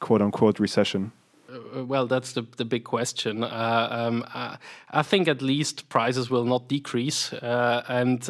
quote 0.00 0.22
unquote 0.22 0.58
recession? 0.58 1.12
Uh, 1.50 1.84
well, 1.84 2.06
that's 2.06 2.32
the, 2.32 2.46
the 2.56 2.64
big 2.64 2.84
question. 2.84 3.44
Uh, 3.44 3.88
um, 3.90 4.24
I, 4.34 4.56
I, 4.90 5.02
think 5.02 5.28
at 5.28 5.42
least 5.42 5.88
prices 5.88 6.30
will 6.30 6.44
not 6.44 6.68
decrease, 6.68 7.32
uh, 7.32 7.84
and 7.88 8.28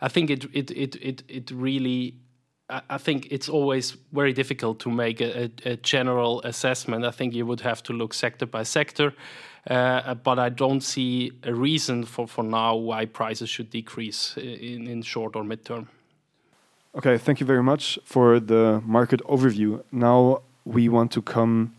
I 0.00 0.08
think 0.08 0.30
it 0.30 0.44
it 0.52 0.70
it 0.70 0.96
it, 0.96 1.22
it 1.28 1.50
really. 1.50 2.16
I 2.70 2.96
think 2.96 3.28
it's 3.30 3.50
always 3.50 3.94
very 4.12 4.32
difficult 4.32 4.80
to 4.80 4.90
make 4.90 5.20
a, 5.20 5.50
a, 5.66 5.76
general 5.76 6.40
assessment. 6.44 7.04
I 7.04 7.10
think 7.10 7.34
you 7.34 7.44
would 7.44 7.60
have 7.60 7.82
to 7.82 7.92
look 7.92 8.14
sector 8.14 8.46
by 8.46 8.62
sector. 8.62 9.12
Uh, 9.68 10.14
but 10.14 10.38
I 10.38 10.50
don't 10.50 10.82
see 10.82 11.32
a 11.42 11.54
reason 11.54 12.04
for, 12.04 12.28
for 12.28 12.44
now 12.44 12.76
why 12.76 13.06
prices 13.06 13.48
should 13.48 13.70
decrease 13.70 14.36
in, 14.36 14.86
in 14.86 15.02
short 15.02 15.36
or 15.36 15.42
midterm. 15.42 15.86
Okay, 16.96 17.18
thank 17.18 17.40
you 17.40 17.46
very 17.46 17.62
much 17.62 17.98
for 18.04 18.38
the 18.38 18.82
market 18.84 19.20
overview. 19.24 19.82
Now 19.90 20.42
we 20.64 20.88
want 20.88 21.10
to 21.12 21.22
come. 21.22 21.74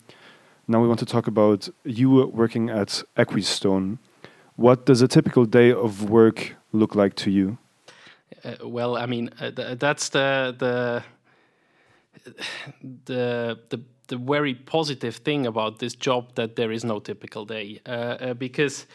Now 0.68 0.82
we 0.82 0.88
want 0.88 1.00
to 1.00 1.06
talk 1.06 1.28
about 1.28 1.70
you 1.84 2.26
working 2.28 2.70
at 2.70 3.04
Equistone. 3.16 4.00
What 4.56 4.86
does 4.86 5.02
a 5.02 5.08
typical 5.08 5.46
day 5.46 5.72
of 5.72 6.10
work 6.10 6.56
look 6.72 6.96
like 6.96 7.16
to 7.16 7.32
you? 7.32 7.58
Uh, 8.44 8.68
well, 8.68 8.98
I 8.98 9.06
mean, 9.06 9.30
uh, 9.40 9.52
th 9.52 9.80
that's 9.80 10.10
the 10.10 10.56
the 10.58 11.04
the 13.06 13.60
the 13.70 13.80
the 14.08 14.18
very 14.18 14.54
positive 14.54 15.18
thing 15.18 15.46
about 15.46 15.80
this 15.80 15.96
job 15.96 16.36
that 16.36 16.56
there 16.56 16.72
is 16.72 16.84
no 16.84 17.00
typical 17.00 17.46
day 17.46 17.80
uh, 17.86 17.90
uh, 17.90 18.34
because 18.34 18.86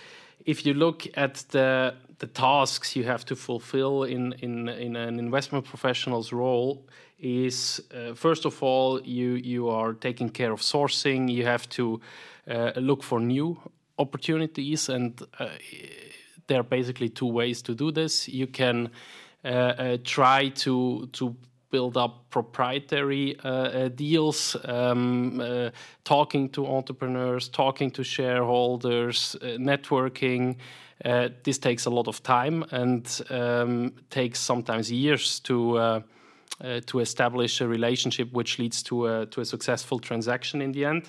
if 0.45 0.65
you 0.65 0.75
look 0.75 1.07
at 1.15 1.45
the 1.51 1.95
the 2.19 2.27
tasks 2.27 2.95
you 2.95 3.05
have 3.05 3.25
to 3.25 3.37
fulfill 3.37 4.05
in 4.05 4.33
in 4.41 4.69
in 4.69 4.97
an 4.97 5.19
investment 5.19 5.65
professional's 5.65 6.33
role 6.33 6.87
is 7.21 7.81
uh, 7.95 8.15
first 8.15 8.45
of 8.45 8.63
all 8.63 9.01
you 9.03 9.35
you 9.35 9.69
are 9.69 9.95
taking 9.95 10.31
care 10.31 10.53
of 10.53 10.61
sourcing. 10.61 11.31
You 11.31 11.45
have 11.45 11.69
to 11.71 12.01
uh, 12.49 12.73
look 12.77 13.03
for 13.03 13.21
new 13.21 13.59
opportunities 13.99 14.89
and 14.89 15.21
uh, 15.39 15.49
there 16.47 16.61
are 16.61 16.69
basically 16.69 17.09
two 17.09 17.27
ways 17.27 17.63
to 17.63 17.75
do 17.75 17.93
this. 17.93 18.29
You 18.29 18.47
can 18.47 18.91
uh, 19.45 19.99
try 20.05 20.49
to 20.49 21.09
to 21.13 21.37
build 21.71 21.97
up 21.97 22.29
proprietary 22.31 23.39
uh, 23.45 23.49
uh, 23.49 23.89
deals, 23.89 24.57
um, 24.65 25.41
uh, 25.41 25.71
talking 26.05 26.49
to 26.51 26.67
entrepreneurs, 26.67 27.49
talking 27.49 27.91
to 27.93 28.05
shareholders, 28.05 29.37
networking. 29.43 30.57
this 31.45 31.59
takes 31.59 31.87
a 31.87 31.91
lot 31.91 32.09
of 32.09 32.23
time 32.23 32.65
and 32.71 33.23
um, 33.31 33.93
takes 34.11 34.39
sometimes 34.41 34.91
years 34.91 35.41
to. 35.41 36.03
To 36.87 37.01
establish 37.01 37.63
a 37.63 37.67
relationship 37.67 38.35
which 38.35 38.59
leads 38.59 38.83
to 38.83 39.07
a, 39.07 39.27
to 39.27 39.41
a 39.41 39.45
successful 39.47 39.99
transaction 39.99 40.61
in 40.61 40.73
the 40.73 40.85
end. 40.85 41.05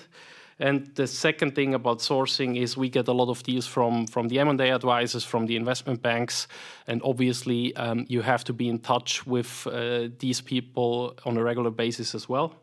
And 0.58 0.94
the 0.94 1.06
second 1.06 1.54
thing 1.54 1.74
about 1.74 1.98
sourcing 1.98 2.56
is 2.56 2.76
we 2.76 2.88
get 2.88 3.08
a 3.08 3.12
lot 3.12 3.28
of 3.28 3.42
deals 3.42 3.66
from 3.66 4.06
from 4.06 4.28
the 4.28 4.38
M&A 4.38 4.70
advisors, 4.70 5.24
from 5.24 5.46
the 5.46 5.56
investment 5.56 6.02
banks, 6.02 6.48
and 6.86 7.00
obviously 7.02 7.74
um, 7.76 8.04
you 8.08 8.22
have 8.22 8.44
to 8.44 8.52
be 8.52 8.68
in 8.68 8.78
touch 8.78 9.26
with 9.26 9.66
uh, 9.66 10.08
these 10.18 10.40
people 10.40 11.14
on 11.24 11.36
a 11.36 11.42
regular 11.42 11.70
basis 11.70 12.14
as 12.14 12.28
well. 12.28 12.54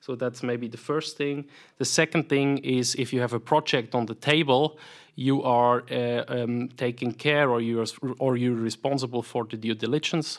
So 0.00 0.14
that's 0.14 0.42
maybe 0.42 0.68
the 0.68 0.78
first 0.78 1.16
thing. 1.16 1.46
The 1.78 1.84
second 1.84 2.28
thing 2.28 2.58
is 2.58 2.94
if 2.94 3.12
you 3.12 3.20
have 3.20 3.32
a 3.32 3.40
project 3.40 3.94
on 3.94 4.06
the 4.06 4.14
table, 4.14 4.78
you 5.14 5.42
are 5.42 5.84
uh, 5.90 6.24
um, 6.28 6.68
taking 6.76 7.12
care 7.12 7.50
or 7.50 7.60
you're 7.60 7.86
or 8.18 8.36
you're 8.36 8.54
responsible 8.54 9.22
for 9.22 9.44
the 9.44 9.56
due 9.56 9.74
diligence. 9.74 10.38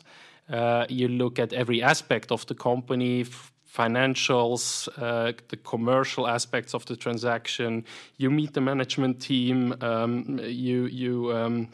Uh, 0.49 0.85
you 0.89 1.07
look 1.07 1.37
at 1.37 1.53
every 1.53 1.83
aspect 1.83 2.31
of 2.31 2.45
the 2.47 2.55
company 2.55 3.25
financials, 3.73 4.89
uh, 4.97 5.33
the 5.49 5.57
commercial 5.57 6.27
aspects 6.27 6.73
of 6.73 6.85
the 6.85 6.95
transaction. 6.95 7.85
You 8.17 8.29
meet 8.29 8.53
the 8.53 8.61
management 8.61 9.19
team. 9.21 9.75
Um, 9.81 10.39
you 10.43 10.85
you 10.85 11.31
um, 11.35 11.69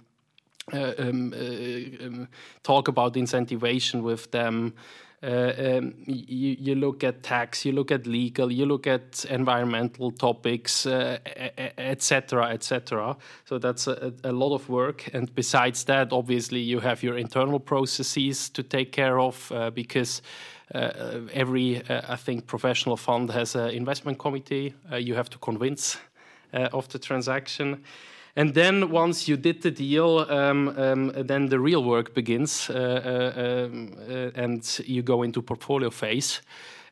uh, 0.73 0.93
um, 0.97 1.33
uh, 1.33 2.05
um, 2.05 2.27
talk 2.63 2.87
about 2.87 3.13
incentivation 3.13 4.01
with 4.01 4.31
them. 4.31 4.73
Uh, 5.23 5.53
um, 5.57 5.93
you, 6.05 6.55
you, 6.59 6.75
look 6.75 7.03
at 7.03 7.23
tax, 7.23 7.65
you 7.65 7.71
look 7.71 7.91
at 7.91 8.05
legal, 8.05 8.51
you 8.51 8.65
look 8.65 8.85
at 8.85 9.25
environmental 9.25 10.11
topics, 10.11 10.85
etc., 10.85 12.43
uh, 12.43 12.49
etc. 12.49 13.09
Et 13.09 13.15
so 13.45 13.57
that's 13.57 13.87
a, 13.87 14.13
a, 14.23 14.31
lot 14.31 14.53
of 14.53 14.67
work. 14.69 15.09
And 15.13 15.33
besides 15.33 15.83
that, 15.85 16.11
obviously, 16.11 16.59
you 16.59 16.79
have 16.79 17.01
your 17.01 17.17
internal 17.17 17.59
processes 17.59 18.49
to 18.49 18.61
take 18.61 18.91
care 18.91 19.19
of 19.19 19.51
uh, 19.51 19.71
because 19.71 20.21
every, 20.73 21.81
uh, 21.89 22.01
I 22.09 22.15
think, 22.15 22.47
professional 22.47 22.97
fund 22.97 23.31
has 23.31 23.55
an 23.55 23.69
investment 23.69 24.17
committee. 24.17 24.73
Uh, 24.91 24.97
you 24.97 25.15
have 25.15 25.29
to 25.29 25.37
convince 25.37 25.97
of 26.53 26.87
the 26.87 26.99
transaction. 26.99 27.83
And 28.37 28.53
then 28.53 28.91
once 28.91 29.29
you 29.29 29.37
did 29.37 29.61
the 29.61 29.71
deal, 29.71 30.25
um, 30.29 30.67
um, 30.77 31.11
then 31.15 31.47
the 31.47 31.59
real 31.59 31.83
work 31.83 32.13
begins, 32.13 32.69
uh, 32.69 32.73
uh, 32.73 33.41
um, 33.41 33.93
uh, 34.09 34.43
and 34.43 34.79
you 34.85 35.01
go 35.01 35.23
into 35.23 35.41
portfolio 35.41 35.89
phase. 35.89 36.41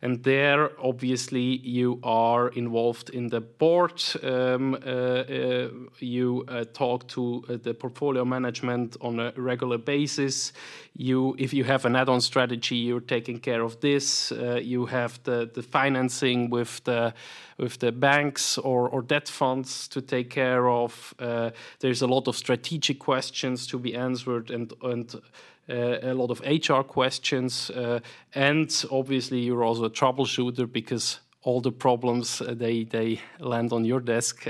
And 0.03 0.21
there, 0.21 0.71
obviously, 0.81 1.59
you 1.63 1.97
are 2.03 2.49
involved 2.49 3.09
in 3.11 3.29
the 3.29 3.39
board. 3.39 4.03
Um, 4.21 4.73
uh, 4.73 4.77
uh, 4.77 5.69
you 5.99 6.43
uh, 6.49 6.65
talk 6.73 7.07
to 7.07 7.45
the 7.63 7.73
portfolio 7.73 8.25
management 8.25 8.97
on 8.99 9.21
a 9.21 9.31
regular 9.37 9.77
basis. 9.77 10.51
You, 10.93 11.37
if 11.39 11.53
you 11.53 11.63
have 11.63 11.85
an 11.85 11.95
add-on 11.95 12.19
strategy, 12.19 12.75
you're 12.75 12.99
taking 12.99 13.39
care 13.39 13.61
of 13.61 13.79
this. 13.79 14.33
You 14.61 14.87
have 14.87 15.23
the, 15.23 15.49
the 15.53 15.63
financing 15.63 16.49
with 16.49 16.83
the 16.83 17.13
with 17.57 17.79
the 17.79 17.91
banks 17.91 18.57
or, 18.57 18.89
or 18.89 19.03
debt 19.03 19.29
funds 19.29 19.87
to 19.87 20.01
take 20.01 20.29
care 20.29 20.67
of. 20.67 21.13
Uh, 21.19 21.51
there's 21.79 22.01
a 22.01 22.07
lot 22.07 22.27
of 22.27 22.35
strategic 22.35 22.99
questions 22.99 23.67
to 23.67 23.79
be 23.79 23.95
answered 23.95 24.51
and 24.51 24.73
and 24.81 25.15
a 25.69 26.13
lot 26.13 26.29
of 26.29 26.41
HR 26.41 26.83
questions, 26.83 27.69
uh, 27.69 27.99
and 28.33 28.85
obviously 28.91 29.39
you're 29.39 29.63
also 29.63 29.85
a 29.85 29.89
troubleshooter 29.89 30.71
because 30.71 31.19
all 31.43 31.61
the 31.61 31.71
problems 31.71 32.41
uh, 32.41 32.53
they 32.53 32.83
they 32.83 33.21
land 33.39 33.71
on 33.71 33.85
your 33.85 33.99
desk 33.99 34.47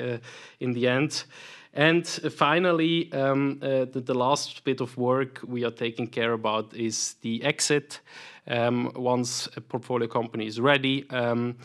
in 0.60 0.74
the 0.74 0.88
end. 0.88 1.26
And 1.74 2.08
finally, 2.08 3.12
um, 3.14 3.60
uh, 3.62 3.86
the, 3.86 4.02
the, 4.06 4.14
last 4.14 4.64
bit 4.64 4.80
of 4.80 4.96
work 4.96 5.40
we 5.44 5.66
are 5.66 5.72
taking 5.72 6.06
care 6.06 6.34
about 6.34 6.72
is 6.76 7.16
the 7.22 7.44
exit. 7.44 8.00
Um, 8.48 8.92
once 8.96 9.50
a 9.58 9.62
portfolio 9.62 10.08
company 10.08 10.46
is 10.46 10.60
ready, 10.60 11.10
um, 11.10 11.56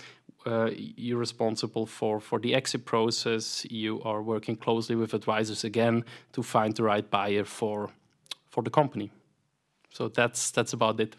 uh, 0.47 0.71
you're 0.75 1.19
responsible 1.19 1.85
for 1.85 2.21
for 2.21 2.41
the 2.41 2.55
exit 2.55 2.87
process. 2.87 3.67
You 3.71 4.01
are 4.03 4.23
working 4.23 4.57
closely 4.57 4.97
with 4.97 5.13
advisors 5.13 5.65
again 5.65 6.05
to 6.33 6.43
find 6.43 6.75
the 6.75 6.85
right 6.85 7.11
buyer 7.11 7.45
for 7.45 7.91
for 8.49 8.63
the 8.63 8.71
company. 8.71 9.11
So 9.91 10.09
that's 10.09 10.51
that's 10.51 10.73
about 10.73 11.01
it. 11.01 11.17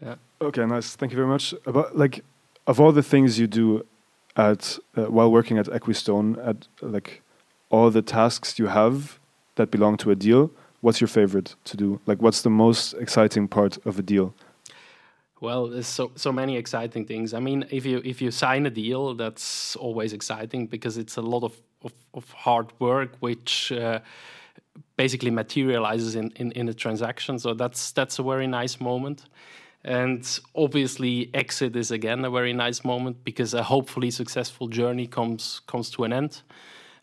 Yeah. 0.00 0.16
Okay, 0.40 0.66
nice. 0.66 0.96
Thank 0.96 1.12
you 1.12 1.16
very 1.16 1.28
much. 1.28 1.54
About 1.66 1.96
like 1.96 2.24
of 2.66 2.80
all 2.80 2.92
the 2.92 3.02
things 3.02 3.38
you 3.38 3.46
do 3.46 3.84
at 4.36 4.78
uh, 4.96 5.04
while 5.04 5.30
working 5.30 5.58
at 5.58 5.66
Equistone, 5.66 6.38
at 6.46 6.68
like 6.80 7.22
all 7.70 7.90
the 7.90 8.02
tasks 8.02 8.58
you 8.58 8.66
have 8.66 9.18
that 9.56 9.70
belong 9.70 9.96
to 9.98 10.10
a 10.10 10.14
deal, 10.14 10.50
what's 10.80 11.00
your 11.00 11.08
favorite 11.08 11.54
to 11.64 11.76
do? 11.76 12.00
Like, 12.06 12.20
what's 12.22 12.42
the 12.42 12.50
most 12.50 12.94
exciting 12.94 13.48
part 13.48 13.78
of 13.86 13.98
a 13.98 14.02
deal? 14.02 14.34
Well, 15.40 15.68
there's 15.68 15.88
so 15.88 16.12
so 16.14 16.30
many 16.30 16.56
exciting 16.56 17.04
things. 17.06 17.34
I 17.34 17.40
mean, 17.40 17.64
if 17.70 17.84
you 17.84 18.00
if 18.04 18.22
you 18.22 18.30
sign 18.30 18.66
a 18.66 18.70
deal, 18.70 19.14
that's 19.14 19.76
always 19.76 20.12
exciting 20.12 20.66
because 20.66 20.96
it's 20.96 21.16
a 21.16 21.22
lot 21.22 21.42
of 21.42 21.60
of, 21.82 21.92
of 22.14 22.30
hard 22.30 22.66
work, 22.78 23.10
which 23.20 23.72
uh, 23.72 23.98
basically 24.96 25.30
materializes 25.30 26.14
in, 26.14 26.30
in 26.36 26.52
in 26.52 26.68
a 26.68 26.74
transaction. 26.74 27.38
So 27.38 27.54
that's 27.54 27.92
that's 27.92 28.18
a 28.18 28.22
very 28.22 28.46
nice 28.46 28.80
moment. 28.80 29.24
And 29.84 30.40
obviously, 30.54 31.30
exit 31.34 31.76
is 31.76 31.90
again 31.90 32.24
a 32.24 32.30
very 32.30 32.52
nice 32.52 32.84
moment 32.84 33.24
because 33.24 33.52
a 33.52 33.62
hopefully 33.62 34.10
successful 34.10 34.68
journey 34.68 35.06
comes 35.06 35.60
comes 35.66 35.90
to 35.90 36.04
an 36.04 36.12
end. 36.12 36.42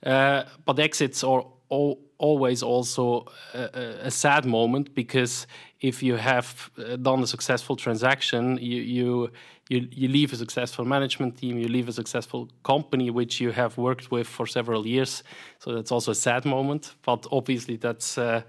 Uh, 0.05 0.43
but 0.65 0.79
exits 0.79 1.23
are 1.23 1.45
all, 1.67 1.99
always 2.19 2.61
also 2.61 3.25
a, 3.53 4.07
a, 4.07 4.11
sad 4.11 4.45
moment 4.45 4.93
because 4.93 5.47
if 5.79 6.03
you 6.03 6.17
have 6.17 6.69
uh, 6.77 6.97
done 6.97 7.23
a 7.23 7.27
successful 7.27 7.75
transaction, 7.75 8.59
you, 8.61 8.81
you 8.81 9.31
you 9.69 10.07
leave 10.07 10.33
a 10.33 10.35
successful 10.35 10.83
management 10.83 11.37
team, 11.37 11.59
you 11.59 11.67
leave 11.67 11.87
a 11.87 11.93
successful 11.93 12.49
company 12.63 13.11
which 13.11 13.39
you 13.39 13.51
have 13.51 13.77
worked 13.77 14.09
with 14.09 14.27
for 14.27 14.47
several 14.47 14.87
years. 14.87 15.23
So 15.59 15.75
that's 15.75 15.91
also 15.91 16.11
a 16.11 16.15
sad 16.15 16.43
moment. 16.43 16.95
But 17.03 17.27
obviously, 17.31 17.77
that's 17.77 18.17
uh, 18.17 18.41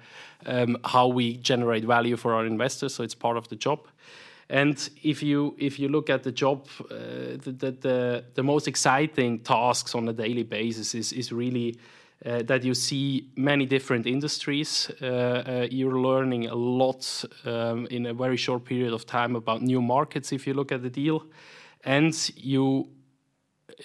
um, 0.46 0.78
how 0.82 1.08
we 1.08 1.36
generate 1.36 1.84
value 1.84 2.16
for 2.16 2.32
our 2.32 2.46
investors. 2.46 2.94
So 2.94 3.02
it's 3.02 3.14
part 3.14 3.36
of 3.36 3.48
the 3.48 3.56
job. 3.56 3.80
And 4.48 4.90
if 5.02 5.22
you 5.22 5.54
if 5.58 5.78
you 5.78 5.88
look 5.88 6.08
at 6.08 6.22
the 6.22 6.32
job, 6.32 6.66
uh, 6.90 6.94
the, 7.44 7.54
the, 7.58 7.70
the 7.70 8.24
the 8.34 8.42
most 8.42 8.66
exciting 8.66 9.40
tasks 9.40 9.94
on 9.94 10.08
a 10.08 10.12
daily 10.12 10.42
basis 10.42 10.94
is 10.94 11.12
is 11.12 11.32
really 11.32 11.76
uh, 12.24 12.42
that 12.42 12.64
you 12.64 12.74
see 12.74 13.30
many 13.36 13.66
different 13.66 14.06
industries. 14.06 14.90
Uh, 15.00 15.06
uh, 15.06 15.66
you're 15.70 15.98
learning 15.98 16.46
a 16.46 16.54
lot 16.54 17.24
um, 17.44 17.86
in 17.86 18.06
a 18.06 18.14
very 18.14 18.36
short 18.36 18.64
period 18.64 18.92
of 18.92 19.06
time 19.06 19.36
about 19.36 19.62
new 19.62 19.80
markets 19.80 20.32
if 20.32 20.46
you 20.46 20.54
look 20.54 20.72
at 20.72 20.82
the 20.82 20.90
deal. 20.90 21.24
And 21.82 22.14
you, 22.36 22.88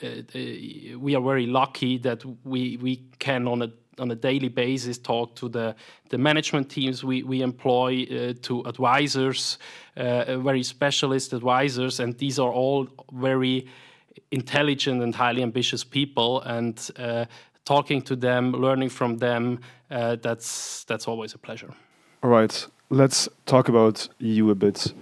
uh, 0.03 0.07
uh, 0.07 0.99
we 0.99 1.15
are 1.15 1.21
very 1.21 1.45
lucky 1.45 1.97
that 1.99 2.23
we, 2.43 2.77
we 2.77 3.03
can, 3.19 3.47
on 3.47 3.61
a 3.61 3.71
on 3.97 4.11
a 4.11 4.15
daily 4.15 4.49
basis 4.49 4.97
talk 4.97 5.37
to 5.37 5.47
the, 5.47 5.73
the 6.09 6.17
management 6.17 6.69
teams 6.69 7.01
we, 7.01 7.23
we 7.23 7.41
employ 7.41 8.03
uh, 8.03 8.33
to 8.41 8.61
advisors 8.65 9.57
uh, 9.95 10.37
very 10.39 10.63
specialist 10.63 11.31
advisors 11.31 12.01
and 12.01 12.17
these 12.17 12.37
are 12.37 12.51
all 12.51 12.89
very 13.13 13.65
intelligent 14.31 15.01
and 15.01 15.15
highly 15.15 15.41
ambitious 15.41 15.85
people 15.85 16.41
and 16.41 16.91
talking 17.65 18.01
to 18.03 18.15
them, 18.15 18.51
learning 18.51 18.89
from 18.89 19.17
them, 19.17 19.59
uh, 19.91 20.15
that's 20.21 20.83
that's 20.85 21.07
always 21.07 21.33
a 21.33 21.37
pleasure. 21.37 21.73
All 22.23 22.29
right, 22.29 22.65
let's 22.89 23.27
talk 23.45 23.67
about 23.69 24.07
you 24.19 24.49
a 24.49 24.55
bit. 24.55 24.93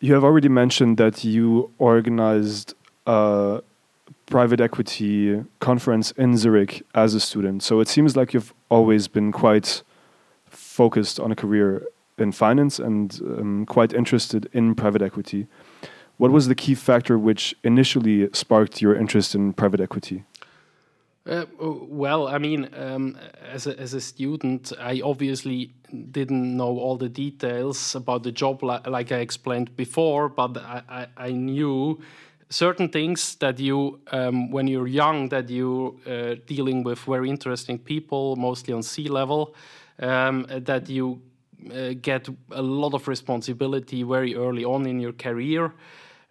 You 0.00 0.14
have 0.14 0.24
already 0.24 0.48
mentioned 0.48 0.98
that 0.98 1.24
you 1.24 1.70
organized 1.78 2.74
a 3.06 3.62
private 4.26 4.60
equity 4.60 5.44
conference 5.60 6.10
in 6.12 6.36
Zurich 6.36 6.82
as 6.94 7.14
a 7.14 7.20
student. 7.20 7.62
So 7.62 7.80
it 7.80 7.88
seems 7.88 8.16
like 8.16 8.34
you've 8.34 8.52
always 8.68 9.08
been 9.08 9.32
quite 9.32 9.82
focused 10.50 11.20
on 11.20 11.32
a 11.32 11.36
career 11.36 11.86
in 12.18 12.32
finance 12.32 12.78
and 12.78 13.20
um, 13.22 13.66
quite 13.66 13.92
interested 13.92 14.48
in 14.52 14.74
private 14.74 15.02
equity. 15.02 15.46
What 16.16 16.30
was 16.30 16.48
the 16.48 16.54
key 16.54 16.74
factor 16.74 17.18
which 17.18 17.54
initially 17.62 18.28
sparked 18.32 18.80
your 18.80 18.94
interest 18.94 19.34
in 19.34 19.52
private 19.52 19.80
equity? 19.80 20.24
Uh, 21.28 21.44
well, 21.60 22.28
I 22.28 22.38
mean, 22.38 22.68
um, 22.76 23.18
as, 23.42 23.66
a, 23.66 23.76
as 23.80 23.94
a 23.94 24.00
student, 24.00 24.72
I 24.78 25.00
obviously 25.00 25.72
didn't 26.12 26.56
know 26.56 26.78
all 26.78 26.96
the 26.96 27.08
details 27.08 27.96
about 27.96 28.22
the 28.22 28.30
job, 28.30 28.62
li 28.62 28.78
like 28.86 29.10
I 29.10 29.16
explained 29.16 29.74
before, 29.76 30.28
but 30.28 30.56
I, 30.56 30.82
I, 30.88 31.06
I 31.16 31.30
knew 31.32 32.00
certain 32.48 32.88
things 32.88 33.34
that 33.36 33.58
you, 33.58 33.98
um, 34.12 34.52
when 34.52 34.68
you're 34.68 34.86
young, 34.86 35.28
that 35.30 35.50
you 35.50 35.98
uh, 36.06 36.36
dealing 36.46 36.84
with 36.84 37.00
very 37.00 37.28
interesting 37.28 37.78
people, 37.78 38.36
mostly 38.36 38.72
on 38.72 38.84
C-level, 38.84 39.52
um, 39.98 40.46
that 40.48 40.88
you 40.88 41.20
uh, 41.74 41.94
get 42.00 42.28
a 42.52 42.62
lot 42.62 42.94
of 42.94 43.08
responsibility 43.08 44.04
very 44.04 44.36
early 44.36 44.64
on 44.64 44.86
in 44.86 45.00
your 45.00 45.12
career, 45.12 45.74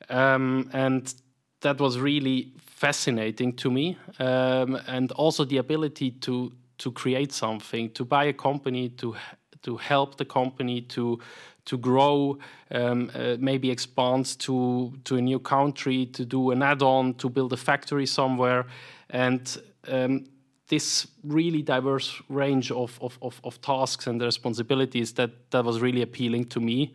um, 0.10 0.70
and 0.72 1.14
that 1.60 1.82
was 1.82 2.00
really 2.00 2.54
fascinating 2.86 3.52
to 3.54 3.72
me, 3.72 3.98
um, 4.20 4.78
and 4.88 5.12
also 5.14 5.46
the 5.46 5.58
ability 5.58 6.12
to 6.12 6.52
to 6.78 6.92
create 6.92 7.32
something, 7.32 7.94
to 7.94 8.06
buy 8.06 8.26
a 8.26 8.34
company, 8.34 8.90
to 8.90 9.16
to 9.62 9.78
help 9.78 10.16
the 10.18 10.26
company 10.26 10.82
to 10.82 11.20
to 11.66 11.78
grow, 11.78 12.38
um, 12.72 13.10
uh, 13.16 13.38
maybe 13.40 13.72
expand 13.72 14.26
to 14.40 14.92
to 15.04 15.16
a 15.16 15.22
new 15.22 15.40
country, 15.40 16.06
to 16.06 16.26
do 16.26 16.52
an 16.52 16.62
add-on, 16.62 17.14
to 17.14 17.30
build 17.30 17.54
a 17.54 17.58
factory 17.58 18.06
somewhere, 18.06 18.66
and 19.10 19.58
um, 19.88 20.26
this 20.68 21.08
really 21.24 21.62
diverse 21.62 22.22
range 22.30 22.72
of, 22.72 23.00
of, 23.02 23.18
of, 23.22 23.40
of, 23.44 23.62
tasks 23.62 24.08
and 24.08 24.22
responsibilities 24.22 25.14
that 25.14 25.32
that 25.50 25.66
was 25.66 25.80
really 25.82 26.02
appealing 26.02 26.46
to 26.50 26.60
me 26.60 26.94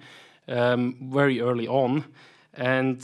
um, 0.49 0.97
very 1.13 1.41
early 1.41 1.69
on, 1.69 2.05
and 2.55 3.03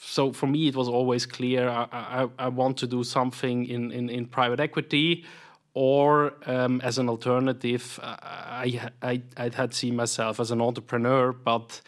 so 0.00 0.32
for 0.32 0.46
me, 0.46 0.68
it 0.68 0.76
was 0.76 0.88
always 0.88 1.26
clear 1.26 1.68
I, 1.68 1.86
I, 1.92 2.28
I 2.38 2.48
want 2.48 2.76
to 2.78 2.86
do 2.86 3.04
something 3.04 3.66
in, 3.66 3.90
in, 3.90 4.08
in 4.08 4.26
private 4.26 4.60
equity, 4.60 5.24
or 5.74 6.34
um, 6.46 6.80
as 6.82 6.98
an 6.98 7.08
alternative, 7.08 7.98
I, 8.02 8.90
I, 9.02 9.22
I 9.36 9.50
had 9.52 9.74
seen 9.74 9.96
myself 9.96 10.38
as 10.38 10.50
an 10.50 10.60
entrepreneur, 10.60 11.32
but 11.32 11.80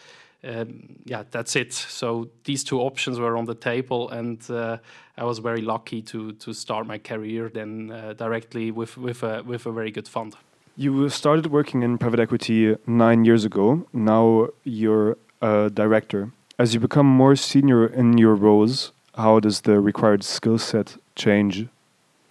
um, 0.43 0.97
yeah, 1.05 1.23
that's 1.31 1.55
it. 1.55 1.73
So 1.73 2.29
these 2.43 2.63
two 2.63 2.81
options 2.81 3.17
were 3.19 3.37
on 3.37 3.45
the 3.45 3.55
table, 3.55 4.09
and 4.09 4.39
uh, 4.49 4.77
I 5.17 5.23
was 5.23 5.39
very 5.39 5.61
lucky 5.61 6.01
to 6.03 6.33
to 6.33 6.53
start 6.53 6.85
my 6.85 6.99
career 6.99 7.49
then 7.49 7.91
uh, 7.91 8.13
directly 8.13 8.71
with 8.71 8.97
with 8.97 9.23
a 9.23 9.41
with 9.43 9.65
a 9.65 9.71
very 9.71 9.91
good 9.91 10.07
fund. 10.07 10.35
You 10.75 11.09
started 11.09 11.47
working 11.47 11.81
in 11.81 11.97
private 11.97 12.19
equity 12.19 12.75
nine 12.85 13.25
years 13.25 13.45
ago. 13.45 13.87
Now 13.93 14.49
you're 14.63 15.17
a 15.41 15.69
director. 15.73 16.31
As 16.59 16.73
you 16.73 16.79
become 16.79 17.05
more 17.05 17.35
senior 17.35 17.85
in 17.85 18.17
your 18.17 18.33
roles, 18.33 18.91
how 19.13 19.39
does 19.39 19.61
the 19.61 19.79
required 19.79 20.23
skill 20.23 20.57
set 20.57 20.97
change? 21.15 21.67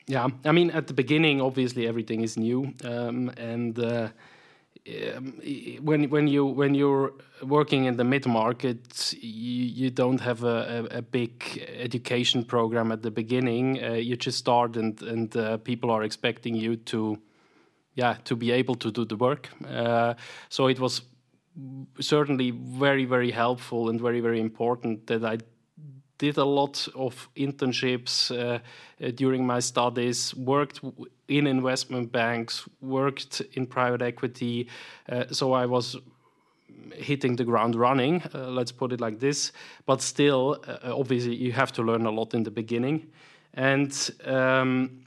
Yeah, 0.09 0.29
I 0.45 0.53
mean, 0.53 0.71
at 0.71 0.89
the 0.89 0.95
beginning, 0.95 1.41
obviously 1.41 1.87
everything 1.87 2.23
is 2.23 2.37
new, 2.37 2.75
um, 2.85 3.31
and 3.37 3.79
uh, 3.79 4.09
um, 4.89 5.41
when 5.81 6.11
when 6.11 6.29
you 6.29 6.45
when 6.45 6.75
you're 6.75 7.13
working 7.43 7.85
in 7.85 7.97
the 7.97 8.05
mid 8.05 8.27
market, 8.27 9.15
you, 9.21 9.65
you 9.65 9.91
don't 9.91 10.21
have 10.21 10.45
a, 10.45 10.89
a, 10.91 10.99
a, 10.99 11.03
big 11.03 11.65
education 11.77 12.45
program 12.45 12.93
at 12.93 13.03
the 13.03 13.11
beginning. 13.11 13.83
Uh, 13.83 13.93
you 13.93 14.17
just 14.17 14.39
start, 14.39 14.77
and 14.77 15.03
and 15.03 15.37
uh, 15.37 15.57
people 15.59 15.91
are 15.91 16.05
expecting 16.05 16.55
you 16.55 16.77
to, 16.77 17.19
yeah, 17.95 18.17
to 18.25 18.37
be 18.37 18.53
able 18.53 18.77
to 18.77 18.91
do 18.91 19.05
the 19.05 19.17
work. 19.17 19.51
Uh, 19.69 20.15
so 20.49 20.69
it 20.69 20.79
was 20.79 21.03
certainly 22.01 22.51
very 22.51 23.05
very 23.05 23.31
helpful 23.31 23.89
and 23.89 24.01
very 24.01 24.21
very 24.21 24.41
important 24.41 25.07
that 25.07 25.25
I 25.25 25.39
did 26.19 26.39
a 26.39 26.45
lot 26.45 26.89
of 26.95 27.29
internships 27.37 28.31
uh, 28.31 28.59
uh, 29.05 29.11
during 29.11 29.47
my 29.47 29.61
studies, 29.61 30.35
worked 30.35 30.81
in 31.29 31.47
investment 31.47 32.11
banks, 32.13 32.69
worked 32.81 33.43
in 33.53 33.67
private 33.67 34.03
equity. 34.03 34.69
Uh, 35.09 35.25
so 35.31 35.53
I 35.53 35.67
was 35.67 35.97
hitting 36.95 37.37
the 37.37 37.45
ground 37.45 37.75
running, 37.75 38.23
uh, 38.35 38.49
let's 38.49 38.73
put 38.73 38.93
it 38.93 39.01
like 39.01 39.19
this. 39.21 39.53
But 39.85 40.01
still, 40.01 40.63
uh, 40.67 40.97
obviously, 40.97 41.35
you 41.35 41.53
have 41.53 41.73
to 41.73 41.83
learn 41.83 42.07
a 42.07 42.11
lot 42.11 42.35
in 42.35 42.43
the 42.43 42.51
beginning. 42.51 43.09
And 43.55 43.93
um, 44.25 45.06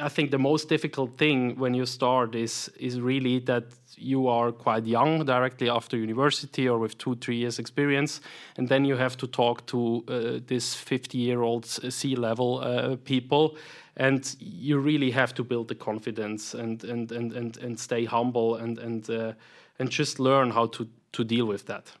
I 0.00 0.08
think 0.08 0.30
the 0.30 0.38
most 0.38 0.68
difficult 0.68 1.16
thing 1.16 1.56
when 1.58 1.74
you 1.74 1.86
start 1.86 2.34
is 2.34 2.70
is 2.78 3.00
really 3.00 3.40
that 3.40 3.64
you 3.96 4.28
are 4.28 4.52
quite 4.52 4.86
young 4.86 5.24
directly 5.24 5.68
after 5.68 5.96
university 5.96 6.68
or 6.68 6.78
with 6.78 6.96
two 6.98 7.16
three 7.16 7.36
years 7.36 7.58
experience. 7.58 8.20
And 8.56 8.68
then 8.68 8.84
you 8.84 8.96
have 8.96 9.16
to 9.16 9.26
talk 9.26 9.66
to 9.66 10.04
uh, 10.08 10.40
this 10.46 10.74
50 10.74 11.18
year 11.18 11.42
old 11.42 11.66
c 11.66 12.16
level 12.16 12.60
uh, 12.60 12.96
people. 13.04 13.56
And 13.96 14.36
you 14.40 14.78
really 14.78 15.10
have 15.12 15.34
to 15.34 15.44
build 15.44 15.68
the 15.68 15.74
confidence 15.74 16.54
and 16.54 16.84
and 16.84 17.12
and 17.12 17.32
and, 17.32 17.56
and 17.58 17.78
stay 17.78 18.04
humble 18.04 18.56
and 18.56 18.78
and 18.78 19.10
uh, 19.10 19.32
and 19.78 19.90
just 19.90 20.18
learn 20.18 20.50
how 20.50 20.66
to 20.66 20.86
to 21.12 21.24
deal 21.24 21.46
with 21.46 21.66
that. 21.66 21.92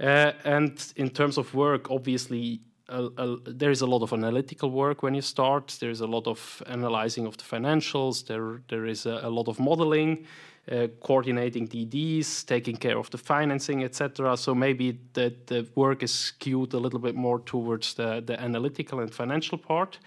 Uh, 0.00 0.32
and 0.44 0.92
in 0.96 1.10
terms 1.10 1.38
of 1.38 1.54
work 1.54 1.90
obviously 1.90 2.60
a, 2.88 3.08
a, 3.16 3.36
there 3.46 3.70
is 3.70 3.80
a 3.80 3.86
lot 3.86 4.02
of 4.02 4.12
analytical 4.12 4.70
work 4.70 5.02
when 5.02 5.14
you 5.14 5.22
start. 5.22 5.76
There 5.80 5.90
is 5.90 6.00
a 6.00 6.06
lot 6.06 6.26
of 6.26 6.62
analyzing 6.66 7.26
of 7.26 7.36
the 7.36 7.44
financials. 7.44 8.26
There 8.26 8.62
there 8.68 8.86
is 8.86 9.06
a, 9.06 9.20
a 9.22 9.30
lot 9.30 9.48
of 9.48 9.58
modeling, 9.58 10.26
uh, 10.70 10.88
coordinating 11.00 11.68
DDs, 11.68 12.46
taking 12.46 12.76
care 12.76 12.98
of 12.98 13.10
the 13.10 13.18
financing, 13.18 13.84
etc. 13.84 14.36
So 14.36 14.54
maybe 14.54 14.98
the 15.12 15.34
the 15.46 15.66
work 15.74 16.02
is 16.02 16.12
skewed 16.12 16.74
a 16.74 16.78
little 16.78 17.00
bit 17.00 17.14
more 17.14 17.40
towards 17.40 17.94
the 17.94 18.22
the 18.24 18.40
analytical 18.40 19.00
and 19.00 19.14
financial 19.14 19.58
part. 19.58 19.98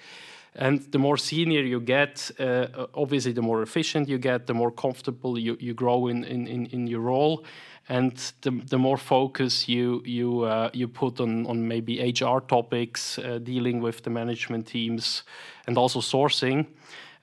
And 0.56 0.92
the 0.92 1.00
more 1.00 1.18
senior 1.18 1.62
you 1.62 1.80
get, 1.80 2.30
uh, 2.40 2.88
obviously, 2.94 3.32
the 3.32 3.42
more 3.42 3.62
efficient 3.62 4.10
you 4.10 4.18
get, 4.18 4.48
the 4.48 4.54
more 4.54 4.72
comfortable 4.72 5.40
you, 5.40 5.58
you 5.60 5.74
grow 5.74 6.08
in, 6.08 6.26
in, 6.26 6.48
in 6.48 6.88
your 6.88 7.00
role 7.00 7.46
and 7.90 8.34
the, 8.42 8.52
the 8.52 8.78
more 8.78 8.98
focus 8.98 9.68
you 9.68 10.02
you 10.06 10.44
uh, 10.44 10.70
you 10.74 10.88
put 10.88 11.20
on 11.20 11.46
on 11.48 11.68
maybe 11.68 12.00
HR 12.00 12.40
topics, 12.40 13.18
uh, 13.20 13.40
dealing 13.44 13.82
with 13.82 14.04
the 14.04 14.10
management 14.10 14.68
teams, 14.68 15.24
and 15.68 15.78
also 15.78 16.00
sourcing. 16.00 16.68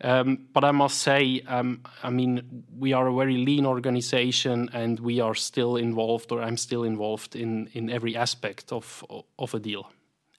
Um, 0.01 0.47
but 0.53 0.65
I 0.65 0.71
must 0.71 0.99
say, 0.99 1.43
um, 1.49 1.81
I 2.05 2.11
mean, 2.11 2.65
we 2.79 2.93
are 2.93 3.09
a 3.09 3.15
very 3.15 3.37
lean 3.37 3.67
organization, 3.67 4.69
and 4.73 5.01
we 5.01 5.21
are 5.21 5.35
still 5.35 5.77
involved, 5.77 6.31
or 6.33 6.43
I'm 6.43 6.57
still 6.57 6.85
involved 6.85 7.35
in 7.35 7.69
in 7.73 7.91
every 7.91 8.17
aspect 8.17 8.73
of 8.73 9.05
of 9.39 9.55
a 9.55 9.59
deal, 9.59 9.91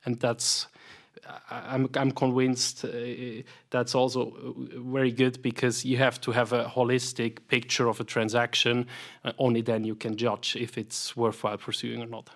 and 0.05 0.19
that's 0.19 0.67
I'm, 1.49 1.89
I'm 1.95 2.11
convinced 2.11 2.85
uh, 2.85 2.89
that's 3.69 3.95
also 3.95 4.53
very 4.75 5.11
good 5.11 5.41
because 5.41 5.85
you 5.85 5.97
have 5.97 6.19
to 6.21 6.31
have 6.31 6.53
a 6.53 6.65
holistic 6.65 7.39
picture 7.47 7.87
of 7.87 7.99
a 7.99 8.03
transaction. 8.03 8.87
Uh, 9.23 9.33
only 9.37 9.61
then 9.61 9.83
you 9.83 9.95
can 9.95 10.15
judge 10.15 10.55
if 10.55 10.77
it's 10.77 11.15
worthwhile 11.15 11.57
pursuing 11.57 12.01
or 12.01 12.07
not. 12.07 12.29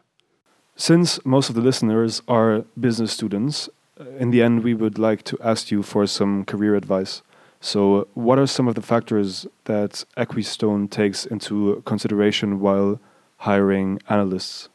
Since 0.76 1.24
most 1.26 1.50
of 1.50 1.56
the 1.56 1.62
listeners 1.62 2.22
are 2.28 2.66
business 2.80 3.12
students, 3.12 3.70
uh, 4.00 4.06
in 4.20 4.32
the 4.32 4.42
end, 4.42 4.64
we 4.64 4.74
would 4.74 4.98
like 4.98 5.24
to 5.24 5.38
ask 5.44 5.72
you 5.72 5.84
for 5.84 6.08
some 6.08 6.46
career 6.46 6.76
advice. 6.76 7.22
So, 7.62 8.08
what 8.16 8.40
are 8.40 8.48
some 8.48 8.68
of 8.68 8.76
the 8.76 8.82
factors 8.82 9.48
that 9.66 10.04
Equistone 10.18 10.90
takes 10.90 11.26
into 11.26 11.82
consideration 11.86 12.60
while 12.60 13.00
hiring 13.38 14.00
analysts? 14.10 14.70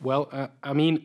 Well, 0.00 0.28
uh, 0.30 0.48
I 0.62 0.74
mean, 0.74 1.04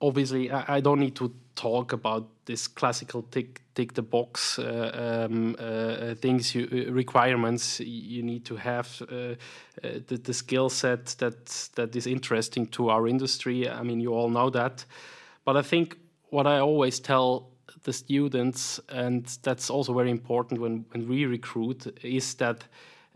obviously 0.00 0.50
I, 0.50 0.76
I, 0.76 0.80
don't 0.80 1.00
need 1.00 1.16
to 1.16 1.32
talk 1.54 1.92
about 1.92 2.28
this 2.44 2.68
classical 2.68 3.22
tick 3.22 3.62
tick 3.74 3.94
the 3.94 4.02
box 4.02 4.58
uh, 4.58 5.26
um, 5.28 5.56
uh, 5.58 6.14
things 6.14 6.54
you 6.54 6.68
uh, 6.72 6.92
requirements 6.92 7.80
you 7.80 8.22
need 8.22 8.44
to 8.44 8.56
have 8.56 9.02
uh, 9.02 9.14
uh, 9.14 9.34
the, 10.06 10.20
the 10.22 10.34
skill 10.34 10.68
set 10.68 11.06
that 11.18 11.68
that 11.74 11.96
is 11.96 12.06
interesting 12.06 12.66
to 12.68 12.90
our 12.90 13.08
industry. 13.08 13.68
I 13.68 13.82
mean 13.82 14.00
you 14.00 14.14
all 14.14 14.30
know 14.30 14.50
that. 14.50 14.84
But 15.44 15.56
i 15.56 15.62
think 15.62 15.96
what 16.30 16.46
i 16.46 16.58
always 16.58 17.00
tell 17.00 17.48
the 17.84 17.92
students 17.92 18.80
and 18.88 19.24
that's 19.42 19.70
also 19.70 19.94
very 19.94 20.10
important 20.10 20.60
when, 20.60 20.84
when 20.90 21.08
we 21.08 21.24
recruit 21.24 21.86
is 22.02 22.34
that 22.34 22.64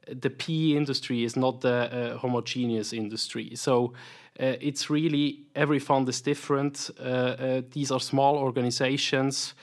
the 0.08 0.30
PE 0.30 0.76
industry 0.76 1.24
is 1.24 1.36
not 1.36 1.64
a, 1.64 2.14
a 2.14 2.18
homogeneous 2.18 2.92
industry. 2.92 3.54
So 3.54 3.92
uh, 4.40 4.56
it's 4.60 4.88
really 4.88 5.40
every 5.54 5.78
fund 5.78 6.08
is 6.08 6.20
different. 6.20 6.90
Uh, 6.98 7.02
uh, 7.02 7.62
these 7.70 7.90
are 7.90 8.00
small 8.00 8.36
organizations. 8.36 9.54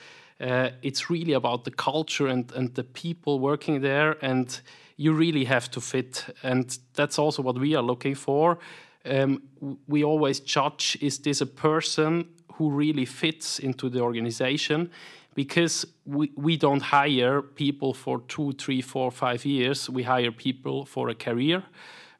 it's 0.82 1.10
really 1.10 1.34
about 1.34 1.64
the 1.64 1.70
culture 1.70 2.26
and, 2.26 2.52
and 2.52 2.74
the 2.74 2.84
people 2.84 3.40
working 3.40 3.82
there, 3.82 4.16
and 4.22 4.60
you 4.96 5.12
really 5.12 5.44
have 5.44 5.70
to 5.70 5.80
fit. 5.80 6.24
And 6.42 6.78
that's 6.94 7.18
also 7.18 7.42
what 7.42 7.58
we 7.58 7.74
are 7.74 7.82
looking 7.82 8.14
for. 8.14 8.58
Um, 9.04 9.42
we 9.86 10.04
always 10.04 10.40
judge 10.40 10.98
is 11.00 11.18
this 11.18 11.40
a 11.40 11.46
person 11.46 12.28
who 12.54 12.70
really 12.70 13.06
fits 13.06 13.58
into 13.58 13.88
the 13.88 14.00
organization 14.00 14.90
because 15.34 15.86
we, 16.04 16.30
we 16.36 16.56
don't 16.56 16.82
hire 16.82 17.40
people 17.40 17.94
for 17.94 18.20
two, 18.28 18.52
three, 18.52 18.82
four, 18.82 19.10
five 19.10 19.44
years. 19.44 19.88
We 19.88 20.02
hire 20.02 20.32
people 20.32 20.84
for 20.84 21.08
a 21.08 21.14
career. 21.14 21.64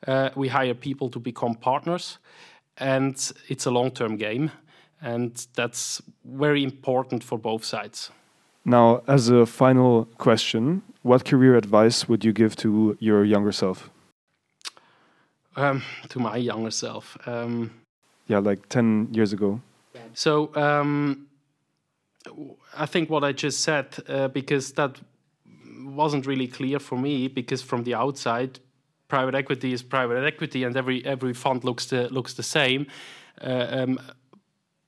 Uh, 0.06 0.30
we 0.34 0.48
hire 0.48 0.74
people 0.74 1.10
to 1.10 1.18
become 1.18 1.54
partners, 1.54 2.18
and 2.78 3.32
it's 3.48 3.66
a 3.66 3.70
long 3.70 3.90
term 3.90 4.16
game. 4.16 4.50
And 5.02 5.46
that's 5.54 6.02
very 6.24 6.62
important 6.62 7.24
for 7.24 7.38
both 7.38 7.64
sides. 7.64 8.10
Now, 8.64 9.02
as 9.06 9.30
a 9.30 9.46
final 9.46 10.04
question, 10.18 10.82
what 11.02 11.24
career 11.24 11.56
advice 11.56 12.08
would 12.08 12.24
you 12.24 12.32
give 12.32 12.54
to 12.56 12.96
your 13.00 13.24
younger 13.24 13.52
self? 13.52 13.88
Um, 15.56 15.82
to 16.10 16.18
my 16.18 16.36
younger 16.36 16.70
self. 16.70 17.16
Um, 17.26 17.70
yeah, 18.28 18.38
like 18.38 18.68
10 18.68 19.08
years 19.12 19.32
ago. 19.32 19.60
So, 20.14 20.54
um, 20.54 21.26
I 22.76 22.86
think 22.86 23.10
what 23.10 23.24
I 23.24 23.32
just 23.32 23.60
said, 23.60 23.96
uh, 24.08 24.28
because 24.28 24.72
that 24.72 25.00
wasn't 25.84 26.26
really 26.26 26.46
clear 26.46 26.78
for 26.78 26.98
me, 26.98 27.28
because 27.28 27.62
from 27.62 27.84
the 27.84 27.94
outside, 27.94 28.60
private 29.10 29.34
equity 29.34 29.72
is 29.72 29.82
private 29.82 30.24
equity, 30.24 30.64
and 30.64 30.76
every 30.76 31.04
every 31.04 31.34
fund 31.34 31.64
looks 31.64 31.86
the 31.86 32.08
looks 32.08 32.34
the 32.34 32.42
same. 32.42 32.86
Uh, 33.42 33.66
um, 33.70 34.00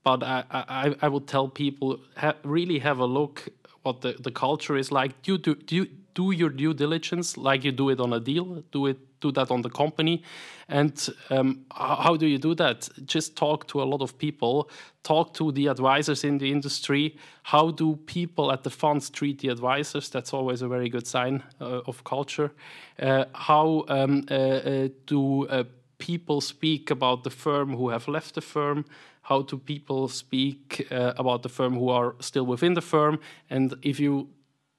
but 0.04 0.22
I, 0.22 0.44
I, 0.50 0.96
I 1.02 1.08
would 1.08 1.26
tell 1.26 1.48
people 1.48 2.00
ha 2.16 2.34
really 2.42 2.78
have 2.80 2.98
a 2.98 3.06
look 3.06 3.48
what 3.82 4.00
the, 4.00 4.12
the 4.18 4.30
culture 4.30 4.76
is 4.76 4.90
like. 4.90 5.22
Do, 5.22 5.38
do, 5.38 5.54
do, 5.54 5.86
do 6.14 6.30
your 6.30 6.50
due 6.50 6.74
diligence 6.74 7.36
like 7.36 7.64
you 7.64 7.72
do 7.72 7.90
it 7.90 8.00
on 8.00 8.12
a 8.12 8.20
deal. 8.20 8.62
Do 8.72 8.86
it 8.86 8.98
do 9.22 9.32
that 9.32 9.50
on 9.50 9.62
the 9.62 9.70
company. 9.70 10.22
And 10.68 11.08
um, 11.30 11.64
how 11.70 12.16
do 12.16 12.26
you 12.26 12.38
do 12.38 12.54
that? 12.56 12.88
Just 13.06 13.36
talk 13.36 13.66
to 13.68 13.82
a 13.82 13.84
lot 13.84 14.02
of 14.02 14.18
people, 14.18 14.70
talk 15.02 15.32
to 15.34 15.52
the 15.52 15.68
advisors 15.68 16.24
in 16.24 16.38
the 16.38 16.50
industry. 16.50 17.16
How 17.44 17.70
do 17.70 17.96
people 18.06 18.52
at 18.52 18.62
the 18.62 18.70
funds 18.70 19.10
treat 19.10 19.40
the 19.40 19.48
advisors? 19.48 20.10
That's 20.10 20.34
always 20.34 20.62
a 20.62 20.68
very 20.68 20.88
good 20.88 21.06
sign 21.06 21.42
uh, 21.60 21.80
of 21.86 22.04
culture. 22.04 22.50
Uh, 22.98 23.24
how 23.32 23.84
um, 23.88 24.24
uh, 24.30 24.34
uh 24.34 24.88
do 25.06 25.46
uh, 25.48 25.64
people 25.98 26.40
speak 26.40 26.90
about 26.90 27.22
the 27.22 27.30
firm 27.30 27.76
who 27.76 27.90
have 27.90 28.08
left 28.08 28.34
the 28.34 28.40
firm? 28.40 28.84
How 29.22 29.42
do 29.42 29.58
people 29.58 30.08
speak 30.08 30.86
uh, 30.90 31.12
about 31.16 31.42
the 31.42 31.48
firm 31.48 31.74
who 31.74 31.90
are 31.90 32.14
still 32.20 32.44
within 32.44 32.74
the 32.74 32.82
firm? 32.82 33.18
And 33.48 33.74
if 33.82 34.00
you 34.00 34.28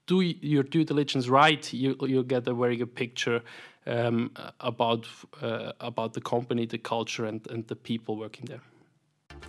do 0.05 0.21
your 0.21 0.63
due 0.63 0.83
diligence 0.83 1.27
right, 1.27 1.73
you 1.73 1.95
you 2.01 2.23
get 2.23 2.47
a 2.47 2.53
very 2.53 2.77
good 2.77 2.95
picture 2.95 3.41
um, 3.85 4.31
about 4.59 5.07
uh, 5.41 5.71
about 5.79 6.13
the 6.13 6.21
company, 6.21 6.65
the 6.65 6.77
culture, 6.77 7.25
and, 7.25 7.45
and 7.51 7.67
the 7.67 7.75
people 7.75 8.15
working 8.15 8.45
there. 8.45 8.61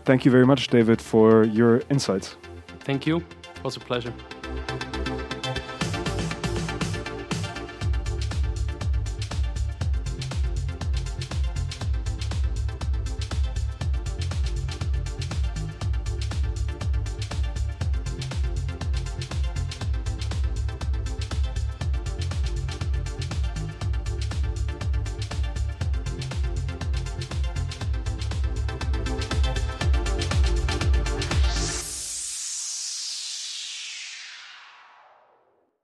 Thank 0.05 0.25
you 0.25 0.31
very 0.31 0.47
much, 0.47 0.69
David, 0.69 1.01
for 1.01 1.45
your 1.45 1.83
insights. 1.91 2.37
Thank 2.81 3.07
you. 3.07 3.17
It 3.17 3.65
was 3.65 3.77
a 3.77 3.81
pleasure. 3.81 4.13